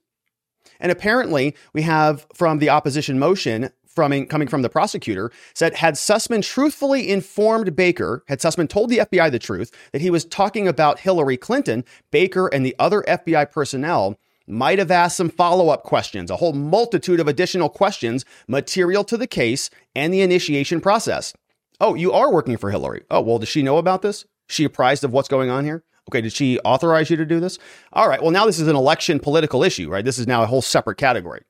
And 0.78 0.93
apparently, 0.93 1.57
we 1.73 1.83
have 1.83 2.26
from 2.35 2.59
the 2.59 2.69
opposition 2.69 3.19
motion 3.19 3.71
from 3.97 4.26
coming 4.26 4.47
from 4.47 4.62
the 4.62 4.69
prosecutor 4.69 5.33
said 5.55 5.75
had 5.75 5.95
Sussman 5.95 6.45
truthfully 6.45 7.11
informed 7.11 7.75
Baker, 7.75 8.23
had 8.29 8.38
Sussman 8.38 8.69
told 8.69 8.91
the 8.91 8.99
FBI 8.99 9.33
the 9.33 9.41
truth 9.41 9.73
that 9.91 10.03
he 10.03 10.11
was 10.11 10.25
talking 10.25 10.69
about 10.69 11.00
Hillary 11.00 11.37
Clinton, 11.37 11.85
Baker 12.12 12.47
and 12.47 12.65
the 12.65 12.76
other 12.79 13.03
FBI 13.09 13.50
personnel 13.50 14.17
might 14.47 14.79
have 14.79 14.93
asked 14.93 15.17
some 15.17 15.29
follow 15.29 15.71
up 15.71 15.83
questions, 15.83 16.31
a 16.31 16.37
whole 16.37 16.53
multitude 16.53 17.19
of 17.19 17.26
additional 17.26 17.69
questions 17.69 18.25
material 18.47 19.03
to 19.03 19.17
the 19.17 19.26
case 19.26 19.71
and 19.97 20.15
the 20.15 20.21
initiation 20.21 20.81
process. 20.81 21.33
Oh, 21.81 21.95
you 21.95 22.12
are 22.12 22.33
working 22.33 22.57
for 22.57 22.71
Hillary. 22.71 23.03
Oh, 23.11 23.21
well, 23.21 23.38
does 23.38 23.49
she 23.49 23.62
know 23.62 23.79
about 23.79 24.03
this? 24.03 24.25
She 24.49 24.65
apprised 24.65 25.03
of 25.03 25.12
what's 25.12 25.29
going 25.29 25.50
on 25.50 25.65
here? 25.65 25.83
Okay, 26.09 26.21
did 26.21 26.33
she 26.33 26.61
authorize 26.61 27.11
you 27.11 27.17
to 27.17 27.26
do 27.26 27.41
this? 27.41 27.59
All 27.93 28.09
right, 28.09 28.23
well, 28.23 28.31
now 28.31 28.47
this 28.47 28.61
is 28.61 28.69
an 28.69 28.76
election 28.76 29.19
political 29.19 29.65
issue, 29.65 29.91
right? 29.91 30.05
This 30.05 30.19
is 30.19 30.29
now 30.29 30.43
a 30.43 30.47
whole 30.47 30.62
separate 30.62 30.99
category. 30.99 31.43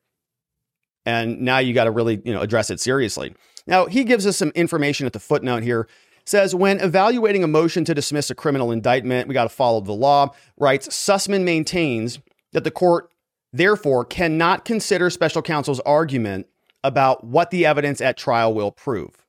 And 1.07 1.41
now 1.41 1.59
you 1.59 1.73
got 1.73 1.85
to 1.85 1.91
really, 1.91 2.21
you 2.25 2.35
know, 2.35 2.41
address 2.41 2.69
it 2.69 2.81
seriously. 2.81 3.33
Now, 3.67 3.87
he 3.87 4.05
gives 4.05 4.27
us 4.27 4.37
some 4.37 4.51
information 4.51 5.07
at 5.07 5.13
the 5.13 5.21
footnote 5.21 5.63
here. 5.63 5.89
Says 6.27 6.57
when 6.57 6.81
evaluating 6.81 7.45
a 7.45 7.49
motion 7.49 7.85
to 7.85 7.95
dismiss 7.95 8.31
a 8.31 8.35
criminal 8.35 8.73
indictment, 8.73 9.29
we 9.29 9.35
got 9.35 9.45
to 9.45 9.49
follow 9.49 9.81
the 9.81 9.93
law. 9.93 10.35
Writes 10.59 10.89
Sussman 10.89 11.45
maintains 11.45 12.19
that 12.53 12.65
the 12.65 12.71
court 12.73 13.13
therefore 13.53 14.05
cannot 14.05 14.65
consider 14.65 15.09
special 15.09 15.41
counsel's 15.41 15.79
argument 15.81 16.49
about 16.83 17.23
what 17.23 17.53
the 17.53 17.65
evidence 17.65 18.01
at 18.01 18.17
trial 18.17 18.53
will 18.53 18.73
prove. 18.73 19.25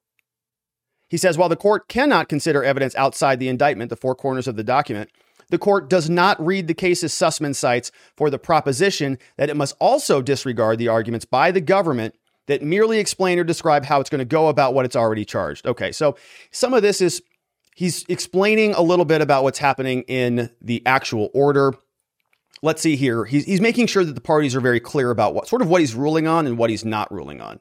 He 1.08 1.18
says 1.18 1.38
while 1.38 1.50
the 1.50 1.56
court 1.56 1.88
cannot 1.88 2.30
consider 2.30 2.64
evidence 2.64 2.96
outside 2.96 3.40
the 3.40 3.48
indictment, 3.48 3.90
the 3.90 3.96
four 3.96 4.16
corners 4.16 4.48
of 4.48 4.56
the 4.56 4.64
document, 4.64 5.12
the 5.50 5.58
court 5.58 5.90
does 5.90 6.10
not 6.10 6.44
read 6.44 6.68
the 6.68 6.74
cases 6.74 7.14
Sussman 7.14 7.56
cites 7.56 7.92
for 8.16 8.30
the 8.30 8.40
proposition 8.40 9.18
that 9.38 9.50
it 9.50 9.56
must 9.56 9.76
also 9.80 10.22
disregard 10.22 10.78
the 10.78 10.88
arguments 10.88 11.26
by 11.26 11.52
the 11.52 11.62
government 11.62 12.16
that 12.48 12.62
merely 12.62 13.00
explain 13.00 13.40
or 13.40 13.44
describe 13.44 13.86
how 13.86 14.00
it's 14.00 14.10
going 14.10 14.20
to 14.20 14.26
go 14.26 14.48
about 14.48 14.74
what 14.74 14.86
it's 14.86 14.96
already 14.96 15.26
charged. 15.26 15.66
Okay, 15.66 15.92
so 15.92 16.18
some 16.52 16.74
of 16.74 16.82
this 16.82 17.02
is 17.02 17.22
he's 17.76 18.06
explaining 18.10 18.74
a 18.74 18.82
little 18.82 19.06
bit 19.06 19.22
about 19.22 19.44
what's 19.44 19.60
happening 19.60 20.04
in 20.04 20.50
the 20.62 20.82
actual 20.86 21.30
order. 21.34 21.74
Let's 22.62 22.82
see 22.82 22.96
here. 22.96 23.26
He's, 23.26 23.46
he's 23.46 23.62
making 23.62 23.88
sure 23.88 24.04
that 24.04 24.16
the 24.16 24.22
parties 24.22 24.56
are 24.56 24.62
very 24.62 24.80
clear 24.80 25.12
about 25.12 25.36
what 25.36 25.48
sort 25.48 25.62
of 25.62 25.70
what 25.70 25.82
he's 25.82 25.94
ruling 25.94 26.28
on 26.28 26.48
and 26.48 26.58
what 26.58 26.70
he's 26.70 26.84
not 26.84 27.12
ruling 27.12 27.40
on. 27.40 27.60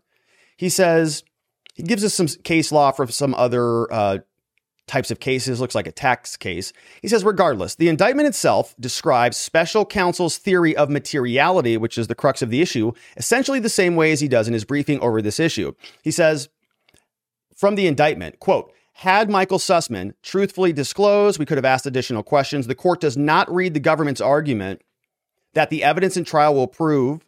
He 0.57 0.69
says 0.69 1.23
he 1.75 1.83
gives 1.83 2.03
us 2.03 2.15
some 2.15 2.29
case 2.29 2.73
law 2.73 2.93
for 2.93 3.07
some 3.09 3.35
other 3.35 3.93
uh, 3.93 4.19
types 4.87 5.11
of 5.11 5.21
cases, 5.21 5.61
looks 5.61 5.75
like 5.75 5.87
a 5.87 5.93
tax 5.93 6.37
case. 6.37 6.73
He 7.03 7.09
says, 7.09 7.25
regardless, 7.25 7.75
the 7.75 7.89
indictment 7.89 8.29
itself 8.29 8.75
describes 8.79 9.37
special 9.37 9.85
counsel's 9.85 10.39
theory 10.39 10.77
of 10.77 10.91
materiality, 10.91 11.77
which 11.77 11.99
is 11.99 12.07
the 12.07 12.15
crux 12.15 12.43
of 12.43 12.51
the 12.51 12.63
issue, 12.63 12.93
essentially 13.17 13.59
the 13.59 13.69
same 13.69 13.97
way 13.97 14.13
as 14.13 14.21
he 14.21 14.29
does 14.29 14.47
in 14.47 14.55
his 14.55 14.65
briefing 14.65 15.01
over 15.01 15.21
this 15.21 15.41
issue. 15.41 15.73
He 16.03 16.11
says, 16.11 16.49
from 17.55 17.75
the 17.75 17.87
indictment, 17.87 18.39
quote, 18.39 18.73
had 19.01 19.29
Michael 19.29 19.59
Sussman 19.59 20.15
truthfully 20.23 20.73
disclosed, 20.73 21.39
we 21.39 21.45
could 21.45 21.59
have 21.59 21.65
asked 21.65 21.87
additional 21.87 22.23
questions. 22.23 22.67
The 22.67 22.75
court 22.75 23.01
does 23.01 23.17
not 23.17 23.53
read 23.53 23.75
the 23.75 23.81
government's 23.81 24.21
argument 24.21 24.83
that 25.53 25.69
the 25.69 25.83
evidence 25.83 26.17
in 26.17 26.25
trial 26.25 26.55
will 26.55 26.67
prove, 26.67 27.27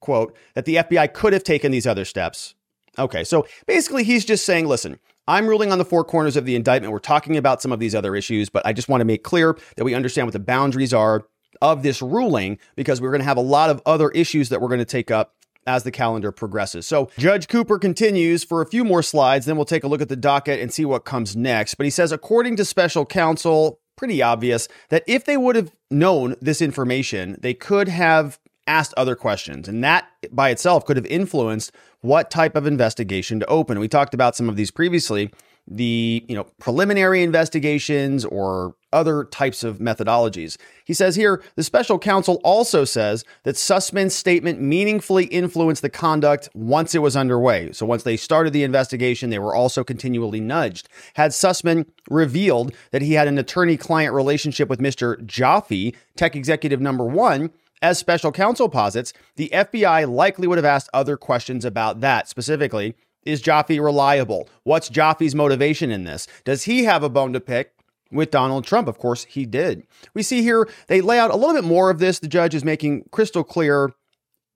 quote, 0.00 0.36
that 0.54 0.64
the 0.64 0.76
FBI 0.76 1.12
could 1.12 1.32
have 1.32 1.44
taken 1.44 1.70
these 1.70 1.86
other 1.86 2.04
steps. 2.04 2.54
Okay, 2.98 3.22
so 3.22 3.46
basically 3.66 4.02
he's 4.02 4.24
just 4.24 4.44
saying, 4.44 4.66
listen, 4.66 4.98
I'm 5.30 5.46
ruling 5.46 5.70
on 5.70 5.78
the 5.78 5.84
four 5.84 6.02
corners 6.02 6.36
of 6.36 6.44
the 6.44 6.56
indictment. 6.56 6.92
We're 6.92 6.98
talking 6.98 7.36
about 7.36 7.62
some 7.62 7.70
of 7.70 7.78
these 7.78 7.94
other 7.94 8.16
issues, 8.16 8.48
but 8.48 8.66
I 8.66 8.72
just 8.72 8.88
want 8.88 9.00
to 9.00 9.04
make 9.04 9.22
clear 9.22 9.56
that 9.76 9.84
we 9.84 9.94
understand 9.94 10.26
what 10.26 10.32
the 10.32 10.40
boundaries 10.40 10.92
are 10.92 11.24
of 11.62 11.84
this 11.84 12.02
ruling 12.02 12.58
because 12.74 13.00
we're 13.00 13.12
going 13.12 13.20
to 13.20 13.26
have 13.26 13.36
a 13.36 13.42
lot 13.42 13.70
of 13.70 13.80
other 13.86 14.10
issues 14.10 14.48
that 14.48 14.60
we're 14.60 14.66
going 14.66 14.80
to 14.80 14.84
take 14.84 15.08
up 15.12 15.36
as 15.68 15.84
the 15.84 15.92
calendar 15.92 16.32
progresses. 16.32 16.84
So 16.84 17.10
Judge 17.16 17.46
Cooper 17.46 17.78
continues 17.78 18.42
for 18.42 18.60
a 18.60 18.66
few 18.66 18.82
more 18.84 19.04
slides, 19.04 19.46
then 19.46 19.54
we'll 19.54 19.66
take 19.66 19.84
a 19.84 19.86
look 19.86 20.02
at 20.02 20.08
the 20.08 20.16
docket 20.16 20.58
and 20.58 20.72
see 20.72 20.84
what 20.84 21.04
comes 21.04 21.36
next. 21.36 21.76
But 21.76 21.84
he 21.84 21.90
says, 21.90 22.10
according 22.10 22.56
to 22.56 22.64
special 22.64 23.06
counsel, 23.06 23.78
pretty 23.96 24.20
obvious 24.22 24.66
that 24.88 25.04
if 25.06 25.26
they 25.26 25.36
would 25.36 25.54
have 25.54 25.70
known 25.92 26.34
this 26.40 26.60
information, 26.60 27.36
they 27.40 27.54
could 27.54 27.86
have 27.86 28.40
asked 28.70 28.94
other 28.96 29.16
questions. 29.16 29.66
And 29.66 29.82
that 29.82 30.08
by 30.30 30.50
itself 30.50 30.84
could 30.84 30.96
have 30.96 31.06
influenced 31.06 31.72
what 32.02 32.30
type 32.30 32.54
of 32.54 32.66
investigation 32.66 33.40
to 33.40 33.46
open. 33.46 33.80
We 33.80 33.88
talked 33.88 34.14
about 34.14 34.36
some 34.36 34.48
of 34.48 34.54
these 34.54 34.70
previously, 34.70 35.30
the, 35.66 36.24
you 36.28 36.36
know, 36.36 36.44
preliminary 36.60 37.22
investigations 37.24 38.24
or 38.24 38.76
other 38.92 39.24
types 39.24 39.62
of 39.64 39.78
methodologies. 39.78 40.56
He 40.84 40.94
says 40.94 41.16
here, 41.16 41.42
the 41.56 41.64
special 41.64 41.98
counsel 41.98 42.40
also 42.44 42.84
says 42.84 43.24
that 43.42 43.56
Sussman's 43.56 44.14
statement 44.14 44.60
meaningfully 44.60 45.24
influenced 45.26 45.82
the 45.82 45.90
conduct 45.90 46.48
once 46.54 46.94
it 46.94 47.00
was 47.00 47.16
underway. 47.16 47.72
So 47.72 47.86
once 47.86 48.04
they 48.04 48.16
started 48.16 48.52
the 48.52 48.64
investigation, 48.64 49.30
they 49.30 49.38
were 49.38 49.54
also 49.54 49.84
continually 49.84 50.40
nudged. 50.40 50.88
Had 51.14 51.32
Sussman 51.32 51.86
revealed 52.08 52.74
that 52.92 53.02
he 53.02 53.14
had 53.14 53.28
an 53.28 53.38
attorney-client 53.38 54.14
relationship 54.14 54.68
with 54.68 54.80
Mr. 54.80 55.24
Joffe, 55.24 55.94
tech 56.16 56.34
executive 56.36 56.80
number 56.80 57.04
one, 57.04 57.50
as 57.82 57.98
special 57.98 58.32
counsel 58.32 58.68
posits, 58.68 59.12
the 59.36 59.50
FBI 59.52 60.10
likely 60.10 60.46
would 60.46 60.58
have 60.58 60.64
asked 60.64 60.90
other 60.92 61.16
questions 61.16 61.64
about 61.64 62.00
that. 62.00 62.28
Specifically, 62.28 62.94
is 63.24 63.42
Joffe 63.42 63.82
reliable? 63.82 64.48
What's 64.64 64.90
Joffe's 64.90 65.34
motivation 65.34 65.90
in 65.90 66.04
this? 66.04 66.26
Does 66.44 66.64
he 66.64 66.84
have 66.84 67.02
a 67.02 67.08
bone 67.08 67.32
to 67.32 67.40
pick 67.40 67.72
with 68.10 68.30
Donald 68.30 68.64
Trump? 68.64 68.88
Of 68.88 68.98
course, 68.98 69.24
he 69.24 69.46
did. 69.46 69.86
We 70.14 70.22
see 70.22 70.42
here 70.42 70.68
they 70.88 71.00
lay 71.00 71.18
out 71.18 71.30
a 71.30 71.36
little 71.36 71.54
bit 71.54 71.64
more 71.64 71.90
of 71.90 71.98
this. 71.98 72.18
The 72.18 72.28
judge 72.28 72.54
is 72.54 72.64
making 72.64 73.04
crystal 73.10 73.44
clear 73.44 73.92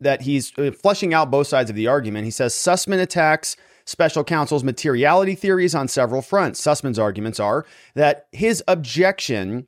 that 0.00 0.22
he's 0.22 0.56
uh, 0.58 0.70
fleshing 0.70 1.14
out 1.14 1.30
both 1.30 1.46
sides 1.46 1.70
of 1.70 1.76
the 1.76 1.87
argument. 1.87 2.24
He 2.24 2.30
says 2.30 2.54
Sussman 2.54 3.00
attacks 3.00 3.56
special 3.87 4.24
counsel's 4.24 4.64
materiality 4.64 5.34
theories 5.34 5.74
on 5.74 5.88
several 5.88 6.22
fronts. 6.22 6.60
Sussman's 6.60 6.98
arguments 6.98 7.38
are 7.38 7.66
that 7.94 8.26
his 8.32 8.62
objection 8.66 9.66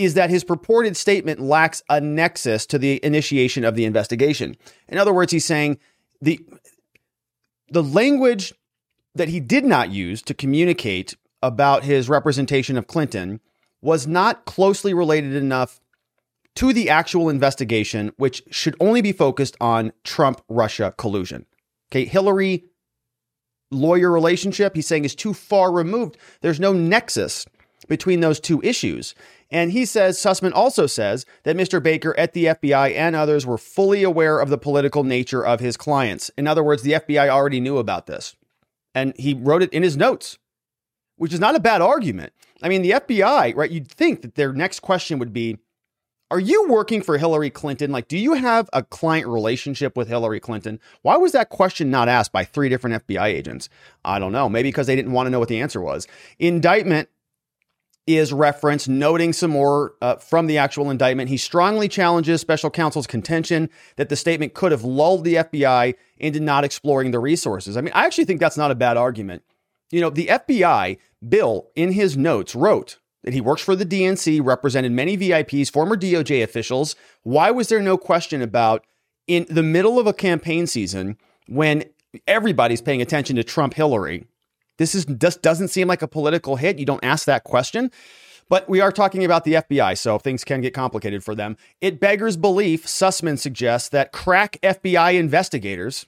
is 0.00 0.14
that 0.14 0.30
his 0.30 0.44
purported 0.44 0.96
statement 0.96 1.40
lacks 1.40 1.82
a 1.90 2.00
nexus 2.00 2.64
to 2.66 2.78
the 2.78 3.04
initiation 3.04 3.64
of 3.64 3.74
the 3.74 3.84
investigation. 3.84 4.56
In 4.88 4.96
other 4.96 5.12
words, 5.12 5.30
he's 5.30 5.44
saying 5.44 5.78
the 6.22 6.40
the 7.68 7.82
language 7.82 8.52
that 9.14 9.28
he 9.28 9.40
did 9.40 9.64
not 9.64 9.90
use 9.90 10.22
to 10.22 10.34
communicate 10.34 11.16
about 11.42 11.84
his 11.84 12.08
representation 12.08 12.76
of 12.76 12.86
Clinton 12.86 13.40
was 13.82 14.06
not 14.06 14.44
closely 14.44 14.94
related 14.94 15.34
enough 15.34 15.80
to 16.56 16.72
the 16.72 16.90
actual 16.90 17.28
investigation, 17.28 18.12
which 18.16 18.42
should 18.50 18.76
only 18.80 19.02
be 19.02 19.12
focused 19.12 19.56
on 19.60 19.92
Trump 20.02 20.42
Russia 20.48 20.94
collusion. 20.96 21.46
Okay, 21.92 22.06
Hillary 22.06 22.64
lawyer 23.70 24.10
relationship, 24.10 24.74
he's 24.74 24.86
saying 24.86 25.04
is 25.04 25.14
too 25.14 25.34
far 25.34 25.70
removed. 25.70 26.16
There's 26.40 26.58
no 26.58 26.72
nexus 26.72 27.46
between 27.88 28.20
those 28.20 28.40
two 28.40 28.60
issues. 28.62 29.14
And 29.50 29.72
he 29.72 29.84
says, 29.84 30.18
Sussman 30.18 30.52
also 30.54 30.86
says 30.86 31.26
that 31.42 31.56
Mr. 31.56 31.82
Baker 31.82 32.16
at 32.16 32.34
the 32.34 32.46
FBI 32.46 32.94
and 32.94 33.16
others 33.16 33.44
were 33.44 33.58
fully 33.58 34.02
aware 34.04 34.38
of 34.38 34.48
the 34.48 34.58
political 34.58 35.02
nature 35.02 35.44
of 35.44 35.60
his 35.60 35.76
clients. 35.76 36.30
In 36.38 36.46
other 36.46 36.62
words, 36.62 36.82
the 36.82 36.92
FBI 36.92 37.28
already 37.28 37.60
knew 37.60 37.78
about 37.78 38.06
this. 38.06 38.36
And 38.94 39.12
he 39.16 39.34
wrote 39.34 39.62
it 39.62 39.72
in 39.72 39.82
his 39.82 39.96
notes, 39.96 40.38
which 41.16 41.32
is 41.32 41.40
not 41.40 41.56
a 41.56 41.60
bad 41.60 41.82
argument. 41.82 42.32
I 42.62 42.68
mean, 42.68 42.82
the 42.82 42.92
FBI, 42.92 43.56
right? 43.56 43.70
You'd 43.70 43.90
think 43.90 44.22
that 44.22 44.36
their 44.36 44.52
next 44.52 44.80
question 44.80 45.18
would 45.18 45.32
be 45.32 45.58
Are 46.30 46.40
you 46.40 46.68
working 46.68 47.02
for 47.02 47.18
Hillary 47.18 47.50
Clinton? 47.50 47.90
Like, 47.90 48.06
do 48.06 48.18
you 48.18 48.34
have 48.34 48.70
a 48.72 48.84
client 48.84 49.26
relationship 49.26 49.96
with 49.96 50.08
Hillary 50.08 50.40
Clinton? 50.40 50.78
Why 51.02 51.16
was 51.16 51.32
that 51.32 51.48
question 51.48 51.90
not 51.90 52.08
asked 52.08 52.32
by 52.32 52.44
three 52.44 52.68
different 52.68 53.06
FBI 53.06 53.24
agents? 53.24 53.68
I 54.04 54.20
don't 54.20 54.32
know. 54.32 54.48
Maybe 54.48 54.68
because 54.68 54.86
they 54.86 54.96
didn't 54.96 55.12
want 55.12 55.26
to 55.26 55.30
know 55.30 55.40
what 55.40 55.48
the 55.48 55.60
answer 55.60 55.80
was. 55.80 56.06
Indictment 56.38 57.08
is 58.16 58.32
referenced, 58.32 58.88
noting 58.88 59.32
some 59.32 59.50
more 59.50 59.94
uh, 60.00 60.16
from 60.16 60.46
the 60.46 60.58
actual 60.58 60.90
indictment. 60.90 61.28
He 61.28 61.36
strongly 61.36 61.88
challenges 61.88 62.40
special 62.40 62.70
counsel's 62.70 63.06
contention 63.06 63.70
that 63.96 64.08
the 64.08 64.16
statement 64.16 64.54
could 64.54 64.72
have 64.72 64.84
lulled 64.84 65.24
the 65.24 65.34
FBI 65.36 65.94
into 66.18 66.40
not 66.40 66.64
exploring 66.64 67.10
the 67.10 67.18
resources. 67.18 67.76
I 67.76 67.80
mean, 67.80 67.92
I 67.94 68.06
actually 68.06 68.24
think 68.24 68.40
that's 68.40 68.56
not 68.56 68.70
a 68.70 68.74
bad 68.74 68.96
argument. 68.96 69.42
You 69.90 70.00
know, 70.00 70.10
the 70.10 70.26
FBI, 70.26 70.98
Bill, 71.28 71.68
in 71.74 71.92
his 71.92 72.16
notes, 72.16 72.54
wrote 72.54 72.98
that 73.24 73.34
he 73.34 73.40
works 73.40 73.62
for 73.62 73.76
the 73.76 73.86
DNC, 73.86 74.40
represented 74.44 74.92
many 74.92 75.16
VIPs, 75.16 75.70
former 75.70 75.96
DOJ 75.96 76.42
officials. 76.42 76.96
Why 77.22 77.50
was 77.50 77.68
there 77.68 77.80
no 77.80 77.98
question 77.98 78.40
about 78.40 78.86
in 79.26 79.46
the 79.50 79.62
middle 79.62 79.98
of 79.98 80.06
a 80.06 80.12
campaign 80.12 80.66
season 80.66 81.18
when 81.46 81.84
everybody's 82.26 82.80
paying 82.80 83.02
attention 83.02 83.36
to 83.36 83.44
Trump 83.44 83.74
Hillary? 83.74 84.26
This 84.80 84.94
is 84.94 85.04
just 85.04 85.42
doesn't 85.42 85.68
seem 85.68 85.88
like 85.88 86.00
a 86.00 86.08
political 86.08 86.56
hit. 86.56 86.78
You 86.78 86.86
don't 86.86 87.04
ask 87.04 87.26
that 87.26 87.44
question. 87.44 87.92
But 88.48 88.66
we 88.66 88.80
are 88.80 88.90
talking 88.90 89.24
about 89.24 89.44
the 89.44 89.52
FBI, 89.52 89.96
so 89.96 90.18
things 90.18 90.42
can 90.42 90.62
get 90.62 90.72
complicated 90.72 91.22
for 91.22 91.34
them. 91.34 91.58
It 91.82 92.00
beggars 92.00 92.36
belief, 92.36 92.86
Sussman 92.86 93.38
suggests 93.38 93.90
that 93.90 94.10
crack 94.10 94.58
FBI 94.62 95.14
investigators, 95.14 96.06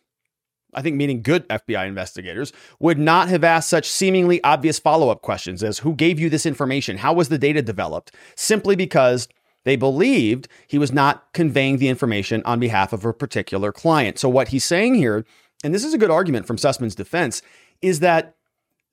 I 0.72 0.80
think 0.80 0.96
meaning 0.96 1.22
good 1.22 1.46
FBI 1.48 1.86
investigators, 1.86 2.52
would 2.80 2.98
not 2.98 3.28
have 3.28 3.44
asked 3.44 3.68
such 3.68 3.88
seemingly 3.88 4.42
obvious 4.42 4.78
follow 4.78 5.10
up 5.10 5.20
questions 5.20 5.62
as 5.62 5.80
who 5.80 5.94
gave 5.94 6.18
you 6.18 6.30
this 6.30 6.46
information? 6.46 6.96
How 6.96 7.12
was 7.12 7.28
the 7.28 7.38
data 7.38 7.60
developed? 7.60 8.12
Simply 8.34 8.74
because 8.74 9.28
they 9.64 9.76
believed 9.76 10.48
he 10.66 10.78
was 10.78 10.90
not 10.90 11.32
conveying 11.34 11.76
the 11.76 11.88
information 11.88 12.42
on 12.46 12.58
behalf 12.58 12.94
of 12.94 13.04
a 13.04 13.12
particular 13.12 13.70
client. 13.70 14.18
So, 14.18 14.30
what 14.30 14.48
he's 14.48 14.64
saying 14.64 14.94
here 14.94 15.24
and 15.62 15.74
this 15.74 15.84
is 15.84 15.94
a 15.94 15.98
good 15.98 16.10
argument 16.10 16.46
from 16.46 16.56
Sussman's 16.56 16.94
defense, 16.94 17.42
is 17.80 18.00
that 18.00 18.34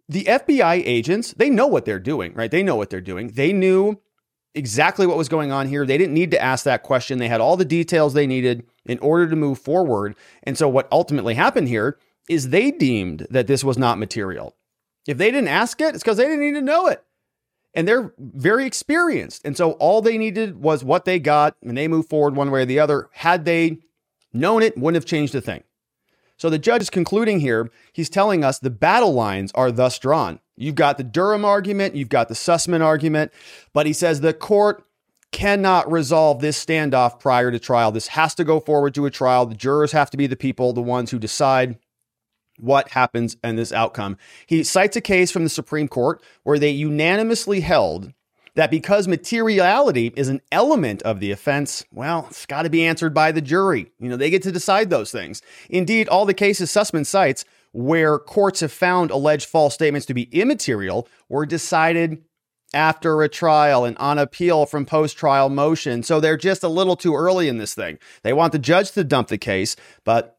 the 0.09 0.23
FBI 0.23 0.81
agents, 0.85 1.33
they 1.37 1.51
know 1.51 1.67
what 1.67 1.85
they're 1.85 1.99
doing, 1.99 2.33
right? 2.33 2.49
They 2.49 2.63
know 2.63 2.75
what 2.75 2.89
they're 2.89 2.99
doing. 2.99 3.27
They 3.27 3.53
knew 3.53 4.01
exactly 4.55 5.05
what 5.05 5.17
was 5.17 5.29
going 5.29 5.51
on 5.51 5.67
here. 5.67 5.85
They 5.85 5.99
didn't 5.99 6.15
need 6.15 6.31
to 6.31 6.41
ask 6.41 6.65
that 6.65 6.81
question. 6.81 7.19
They 7.19 7.27
had 7.27 7.39
all 7.39 7.55
the 7.55 7.63
details 7.63 8.13
they 8.13 8.25
needed 8.25 8.65
in 8.85 8.97
order 8.99 9.29
to 9.29 9.35
move 9.35 9.59
forward. 9.59 10.15
And 10.41 10.57
so, 10.57 10.67
what 10.67 10.87
ultimately 10.91 11.35
happened 11.35 11.67
here 11.67 11.99
is 12.27 12.49
they 12.49 12.71
deemed 12.71 13.27
that 13.29 13.45
this 13.45 13.63
was 13.63 13.77
not 13.77 13.99
material. 13.99 14.55
If 15.07 15.19
they 15.19 15.29
didn't 15.29 15.47
ask 15.47 15.79
it, 15.79 15.93
it's 15.93 16.03
because 16.03 16.17
they 16.17 16.25
didn't 16.25 16.41
need 16.41 16.53
to 16.53 16.61
know 16.61 16.87
it. 16.87 17.03
And 17.75 17.87
they're 17.87 18.11
very 18.17 18.65
experienced. 18.65 19.45
And 19.45 19.55
so, 19.55 19.73
all 19.73 20.01
they 20.01 20.17
needed 20.17 20.59
was 20.59 20.83
what 20.83 21.05
they 21.05 21.19
got, 21.19 21.55
and 21.61 21.77
they 21.77 21.87
moved 21.87 22.09
forward 22.09 22.35
one 22.35 22.49
way 22.49 22.63
or 22.63 22.65
the 22.65 22.79
other. 22.79 23.09
Had 23.13 23.45
they 23.45 23.77
known 24.33 24.63
it, 24.63 24.75
wouldn't 24.75 24.95
have 24.95 25.05
changed 25.05 25.35
a 25.35 25.41
thing. 25.41 25.63
So, 26.39 26.49
the 26.49 26.57
judge 26.57 26.81
is 26.81 26.89
concluding 26.89 27.41
here. 27.41 27.69
He's 27.93 28.09
telling 28.09 28.43
us 28.43 28.59
the 28.59 28.69
battle 28.69 29.13
lines 29.13 29.51
are 29.53 29.71
thus 29.71 29.99
drawn. 29.99 30.39
You've 30.55 30.75
got 30.75 30.97
the 30.97 31.03
Durham 31.03 31.45
argument, 31.45 31.95
you've 31.95 32.09
got 32.09 32.27
the 32.27 32.33
Sussman 32.33 32.81
argument, 32.81 33.31
but 33.73 33.85
he 33.85 33.93
says 33.93 34.21
the 34.21 34.33
court 34.33 34.83
cannot 35.31 35.89
resolve 35.91 36.41
this 36.41 36.63
standoff 36.63 37.19
prior 37.19 37.51
to 37.51 37.59
trial. 37.59 37.91
This 37.91 38.07
has 38.07 38.33
to 38.35 38.43
go 38.43 38.59
forward 38.59 38.93
to 38.95 39.05
a 39.05 39.11
trial. 39.11 39.45
The 39.45 39.55
jurors 39.55 39.91
have 39.91 40.09
to 40.09 40.17
be 40.17 40.27
the 40.27 40.35
people, 40.35 40.73
the 40.73 40.81
ones 40.81 41.11
who 41.11 41.19
decide 41.19 41.77
what 42.57 42.89
happens 42.89 43.37
and 43.43 43.57
this 43.57 43.71
outcome. 43.71 44.17
He 44.47 44.63
cites 44.63 44.97
a 44.97 45.01
case 45.01 45.31
from 45.31 45.43
the 45.43 45.49
Supreme 45.49 45.87
Court 45.87 46.21
where 46.43 46.59
they 46.59 46.71
unanimously 46.71 47.61
held 47.61 48.11
that 48.55 48.71
because 48.71 49.07
materiality 49.07 50.13
is 50.15 50.27
an 50.27 50.41
element 50.51 51.01
of 51.03 51.19
the 51.19 51.31
offense, 51.31 51.85
well, 51.91 52.27
it's 52.29 52.45
got 52.45 52.63
to 52.63 52.69
be 52.69 52.85
answered 52.85 53.13
by 53.13 53.31
the 53.31 53.41
jury. 53.41 53.91
You 53.99 54.09
know, 54.09 54.17
they 54.17 54.29
get 54.29 54.43
to 54.43 54.51
decide 54.51 54.89
those 54.89 55.11
things. 55.11 55.41
Indeed, 55.69 56.07
all 56.09 56.25
the 56.25 56.33
cases 56.33 56.71
Sussman 56.71 57.05
cites 57.05 57.45
where 57.71 58.17
courts 58.17 58.61
have 58.61 58.71
found 58.71 59.11
alleged 59.11 59.47
false 59.47 59.73
statements 59.73 60.05
to 60.07 60.13
be 60.13 60.23
immaterial 60.31 61.07
were 61.27 61.45
decided 61.45 62.23
after 62.73 63.21
a 63.21 63.29
trial 63.29 63.85
and 63.85 63.97
on 63.97 64.17
appeal 64.17 64.65
from 64.65 64.85
post 64.85 65.17
trial 65.17 65.49
motion. 65.49 66.03
So 66.03 66.19
they're 66.19 66.37
just 66.37 66.63
a 66.63 66.67
little 66.67 66.95
too 66.95 67.15
early 67.15 67.47
in 67.47 67.57
this 67.57 67.73
thing. 67.73 67.97
They 68.23 68.33
want 68.33 68.51
the 68.51 68.59
judge 68.59 68.91
to 68.91 69.03
dump 69.03 69.27
the 69.27 69.37
case, 69.37 69.75
but 70.03 70.38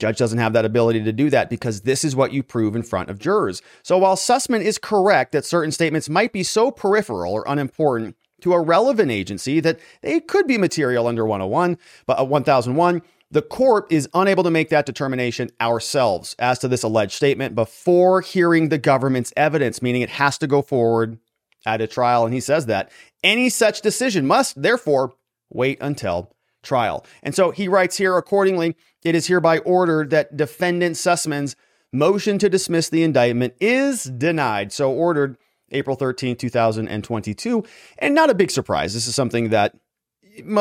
Judge 0.00 0.18
doesn't 0.18 0.38
have 0.38 0.52
that 0.54 0.64
ability 0.64 1.04
to 1.04 1.12
do 1.12 1.30
that 1.30 1.50
because 1.50 1.82
this 1.82 2.04
is 2.04 2.16
what 2.16 2.32
you 2.32 2.42
prove 2.42 2.74
in 2.74 2.82
front 2.82 3.10
of 3.10 3.18
jurors. 3.18 3.62
So 3.82 3.98
while 3.98 4.16
Sussman 4.16 4.62
is 4.62 4.78
correct 4.78 5.32
that 5.32 5.44
certain 5.44 5.70
statements 5.70 6.08
might 6.08 6.32
be 6.32 6.42
so 6.42 6.70
peripheral 6.70 7.32
or 7.32 7.44
unimportant 7.46 8.16
to 8.40 8.54
a 8.54 8.60
relevant 8.60 9.10
agency 9.10 9.60
that 9.60 9.78
they 10.02 10.20
could 10.20 10.46
be 10.46 10.58
material 10.58 11.06
under 11.06 11.26
101, 11.26 11.78
but 12.06 12.18
uh, 12.18 12.24
1001, 12.24 13.02
the 13.30 13.42
court 13.42 13.86
is 13.92 14.08
unable 14.12 14.42
to 14.42 14.50
make 14.50 14.70
that 14.70 14.86
determination 14.86 15.50
ourselves 15.60 16.34
as 16.38 16.58
to 16.58 16.68
this 16.68 16.82
alleged 16.82 17.12
statement 17.12 17.54
before 17.54 18.22
hearing 18.22 18.68
the 18.68 18.78
government's 18.78 19.32
evidence, 19.36 19.82
meaning 19.82 20.02
it 20.02 20.10
has 20.10 20.36
to 20.38 20.46
go 20.46 20.62
forward 20.62 21.18
at 21.64 21.80
a 21.80 21.86
trial. 21.86 22.24
And 22.24 22.34
he 22.34 22.40
says 22.40 22.66
that 22.66 22.90
any 23.22 23.48
such 23.48 23.82
decision 23.82 24.26
must 24.26 24.60
therefore 24.60 25.14
wait 25.50 25.78
until 25.80 26.32
trial. 26.62 27.06
And 27.22 27.34
so 27.34 27.50
he 27.50 27.68
writes 27.68 27.96
here 27.96 28.16
accordingly, 28.16 28.76
it 29.04 29.14
is 29.14 29.26
hereby 29.26 29.58
ordered 29.58 30.10
that 30.10 30.36
defendant 30.36 30.96
Sussman's 30.96 31.56
motion 31.92 32.38
to 32.38 32.48
dismiss 32.48 32.88
the 32.88 33.02
indictment 33.02 33.54
is 33.60 34.04
denied. 34.04 34.72
So 34.72 34.92
ordered 34.92 35.36
April 35.72 35.96
13, 35.96 36.36
2022. 36.36 37.64
And 37.98 38.14
not 38.14 38.30
a 38.30 38.34
big 38.34 38.50
surprise. 38.50 38.94
This 38.94 39.06
is 39.06 39.14
something 39.14 39.50
that 39.50 39.74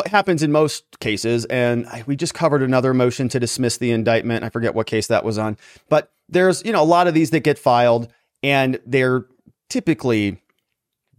happens 0.08 0.44
in 0.44 0.52
most 0.52 1.00
cases. 1.00 1.46
And 1.46 1.88
we 2.06 2.16
just 2.16 2.34
covered 2.34 2.64
another 2.64 2.94
motion 2.94 3.30
to 3.30 3.40
dismiss 3.40 3.78
the 3.78 3.92
indictment. 3.92 4.44
I 4.44 4.50
forget 4.50 4.76
what 4.76 4.88
case 4.88 5.08
that 5.08 5.24
was 5.24 5.38
on, 5.38 5.58
but 5.90 6.12
there's, 6.28 6.64
you 6.64 6.72
know, 6.72 6.84
a 6.84 6.86
lot 6.86 7.08
of 7.08 7.14
these 7.14 7.32
that 7.32 7.42
get 7.42 7.58
filed 7.58 8.12
and 8.44 8.80
they're 8.86 9.26
typically 9.70 10.42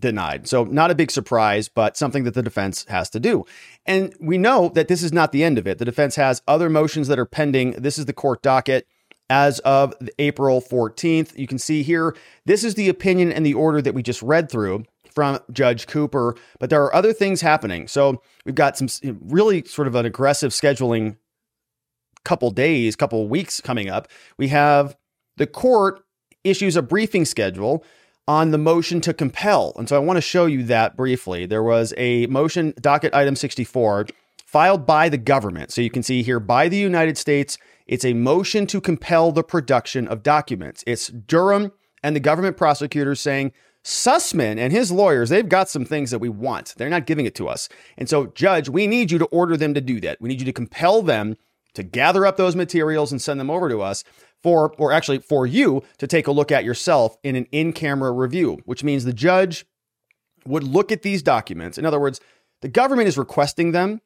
denied. 0.00 0.48
So 0.48 0.64
not 0.64 0.90
a 0.90 0.94
big 0.94 1.10
surprise, 1.10 1.68
but 1.68 1.96
something 1.96 2.24
that 2.24 2.34
the 2.34 2.42
defense 2.42 2.84
has 2.88 3.10
to 3.10 3.20
do. 3.20 3.44
And 3.86 4.14
we 4.20 4.38
know 4.38 4.70
that 4.74 4.88
this 4.88 5.02
is 5.02 5.12
not 5.12 5.32
the 5.32 5.44
end 5.44 5.58
of 5.58 5.66
it. 5.66 5.78
The 5.78 5.84
defense 5.84 6.16
has 6.16 6.42
other 6.48 6.70
motions 6.70 7.08
that 7.08 7.18
are 7.18 7.26
pending. 7.26 7.72
This 7.72 7.98
is 7.98 8.06
the 8.06 8.12
court 8.12 8.42
docket 8.42 8.86
as 9.28 9.60
of 9.60 9.94
April 10.18 10.60
14th. 10.60 11.38
You 11.38 11.46
can 11.46 11.58
see 11.58 11.82
here, 11.82 12.16
this 12.46 12.64
is 12.64 12.74
the 12.74 12.88
opinion 12.88 13.32
and 13.32 13.46
the 13.46 13.54
order 13.54 13.80
that 13.80 13.94
we 13.94 14.02
just 14.02 14.22
read 14.22 14.50
through 14.50 14.84
from 15.12 15.38
Judge 15.52 15.86
Cooper, 15.86 16.36
but 16.58 16.70
there 16.70 16.82
are 16.82 16.94
other 16.94 17.12
things 17.12 17.40
happening. 17.40 17.88
So 17.88 18.22
we've 18.44 18.54
got 18.54 18.76
some 18.76 18.88
really 19.20 19.64
sort 19.64 19.88
of 19.88 19.94
an 19.94 20.06
aggressive 20.06 20.52
scheduling 20.52 21.16
couple 22.24 22.50
days, 22.50 22.96
couple 22.96 23.26
weeks 23.28 23.60
coming 23.60 23.88
up. 23.88 24.08
We 24.36 24.48
have 24.48 24.96
the 25.36 25.46
court 25.46 26.04
issues 26.44 26.76
a 26.76 26.82
briefing 26.82 27.24
schedule 27.24 27.84
on 28.30 28.52
the 28.52 28.58
motion 28.58 29.00
to 29.00 29.12
compel. 29.12 29.72
And 29.76 29.88
so 29.88 29.96
I 29.96 29.98
want 29.98 30.16
to 30.16 30.20
show 30.20 30.46
you 30.46 30.62
that 30.66 30.96
briefly. 30.96 31.46
There 31.46 31.64
was 31.64 31.92
a 31.96 32.28
motion, 32.28 32.72
docket 32.80 33.12
item 33.12 33.34
64, 33.34 34.06
filed 34.46 34.86
by 34.86 35.08
the 35.08 35.18
government. 35.18 35.72
So 35.72 35.80
you 35.80 35.90
can 35.90 36.04
see 36.04 36.22
here 36.22 36.38
by 36.38 36.68
the 36.68 36.76
United 36.76 37.18
States, 37.18 37.58
it's 37.88 38.04
a 38.04 38.14
motion 38.14 38.68
to 38.68 38.80
compel 38.80 39.32
the 39.32 39.42
production 39.42 40.06
of 40.06 40.22
documents. 40.22 40.84
It's 40.86 41.08
Durham 41.08 41.72
and 42.04 42.14
the 42.14 42.20
government 42.20 42.56
prosecutors 42.56 43.18
saying, 43.18 43.50
Sussman 43.82 44.58
and 44.58 44.72
his 44.72 44.92
lawyers, 44.92 45.30
they've 45.30 45.48
got 45.48 45.68
some 45.68 45.84
things 45.84 46.12
that 46.12 46.20
we 46.20 46.28
want. 46.28 46.74
They're 46.76 46.88
not 46.88 47.06
giving 47.06 47.26
it 47.26 47.34
to 47.34 47.48
us. 47.48 47.68
And 47.98 48.08
so, 48.08 48.26
Judge, 48.26 48.68
we 48.68 48.86
need 48.86 49.10
you 49.10 49.18
to 49.18 49.26
order 49.26 49.56
them 49.56 49.74
to 49.74 49.80
do 49.80 50.00
that. 50.02 50.20
We 50.20 50.28
need 50.28 50.38
you 50.38 50.46
to 50.46 50.52
compel 50.52 51.02
them 51.02 51.36
to 51.74 51.82
gather 51.82 52.24
up 52.24 52.36
those 52.36 52.54
materials 52.54 53.10
and 53.10 53.20
send 53.20 53.40
them 53.40 53.50
over 53.50 53.68
to 53.68 53.80
us 53.80 54.04
for, 54.42 54.74
or 54.78 54.92
actually 54.92 55.18
for 55.18 55.46
you 55.46 55.82
to 55.98 56.06
take 56.06 56.26
a 56.26 56.32
look 56.32 56.50
at 56.50 56.64
yourself 56.64 57.16
in 57.22 57.36
an 57.36 57.46
in 57.52 57.72
camera 57.72 58.12
review, 58.12 58.58
which 58.64 58.84
means 58.84 59.04
the 59.04 59.12
judge 59.12 59.66
would 60.46 60.64
look 60.64 60.90
at 60.90 61.02
these 61.02 61.22
documents. 61.22 61.78
In 61.78 61.84
other 61.84 62.00
words, 62.00 62.20
the 62.60 62.68
government 62.68 63.08
is 63.08 63.18
requesting 63.18 63.72
them, 63.72 64.00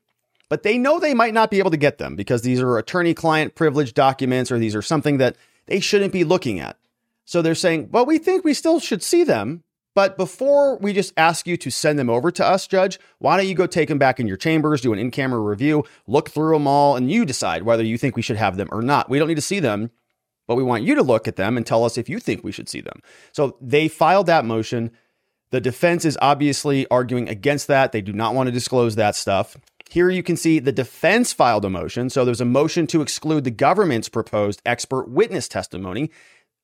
but 0.48 0.62
they 0.62 0.78
know 0.78 0.98
they 0.98 1.14
might 1.14 1.34
not 1.34 1.50
be 1.50 1.58
able 1.58 1.70
to 1.70 1.76
get 1.76 1.98
them 1.98 2.16
because 2.16 2.42
these 2.42 2.60
are 2.60 2.78
attorney 2.78 3.14
client 3.14 3.54
privilege 3.54 3.94
documents 3.94 4.50
or 4.50 4.58
these 4.58 4.74
are 4.74 4.82
something 4.82 5.18
that 5.18 5.36
they 5.66 5.80
shouldn't 5.80 6.12
be 6.12 6.24
looking 6.24 6.60
at. 6.60 6.76
So 7.24 7.40
they're 7.40 7.54
saying, 7.54 7.88
well, 7.90 8.04
we 8.04 8.18
think 8.18 8.44
we 8.44 8.54
still 8.54 8.80
should 8.80 9.02
see 9.02 9.24
them. 9.24 9.64
But 9.94 10.16
before 10.16 10.76
we 10.78 10.92
just 10.92 11.12
ask 11.16 11.46
you 11.46 11.56
to 11.58 11.70
send 11.70 12.00
them 12.00 12.10
over 12.10 12.32
to 12.32 12.44
us, 12.44 12.66
Judge, 12.66 12.98
why 13.20 13.36
don't 13.36 13.46
you 13.46 13.54
go 13.54 13.66
take 13.66 13.88
them 13.88 13.98
back 13.98 14.18
in 14.18 14.26
your 14.26 14.36
chambers, 14.36 14.80
do 14.80 14.92
an 14.92 14.98
in 14.98 15.12
camera 15.12 15.38
review, 15.38 15.84
look 16.08 16.30
through 16.30 16.54
them 16.54 16.66
all, 16.66 16.96
and 16.96 17.12
you 17.12 17.24
decide 17.24 17.62
whether 17.62 17.84
you 17.84 17.96
think 17.96 18.16
we 18.16 18.22
should 18.22 18.36
have 18.36 18.56
them 18.56 18.68
or 18.72 18.82
not. 18.82 19.08
We 19.08 19.20
don't 19.20 19.28
need 19.28 19.36
to 19.36 19.40
see 19.40 19.60
them 19.60 19.92
but 20.46 20.56
we 20.56 20.62
want 20.62 20.84
you 20.84 20.94
to 20.94 21.02
look 21.02 21.26
at 21.26 21.36
them 21.36 21.56
and 21.56 21.66
tell 21.66 21.84
us 21.84 21.98
if 21.98 22.08
you 22.08 22.18
think 22.18 22.44
we 22.44 22.52
should 22.52 22.68
see 22.68 22.80
them. 22.80 23.00
So 23.32 23.56
they 23.60 23.88
filed 23.88 24.26
that 24.26 24.44
motion. 24.44 24.90
The 25.50 25.60
defense 25.60 26.04
is 26.04 26.18
obviously 26.20 26.86
arguing 26.88 27.28
against 27.28 27.68
that. 27.68 27.92
They 27.92 28.02
do 28.02 28.12
not 28.12 28.34
want 28.34 28.48
to 28.48 28.52
disclose 28.52 28.96
that 28.96 29.16
stuff. 29.16 29.56
Here 29.88 30.10
you 30.10 30.22
can 30.22 30.36
see 30.36 30.58
the 30.58 30.72
defense 30.72 31.32
filed 31.32 31.64
a 31.64 31.70
motion. 31.70 32.10
So 32.10 32.24
there's 32.24 32.40
a 32.40 32.46
motion 32.46 32.86
to 32.88 33.02
exclude 33.02 33.44
the 33.44 33.50
government's 33.50 34.08
proposed 34.08 34.60
expert 34.66 35.08
witness 35.08 35.46
testimony. 35.46 36.10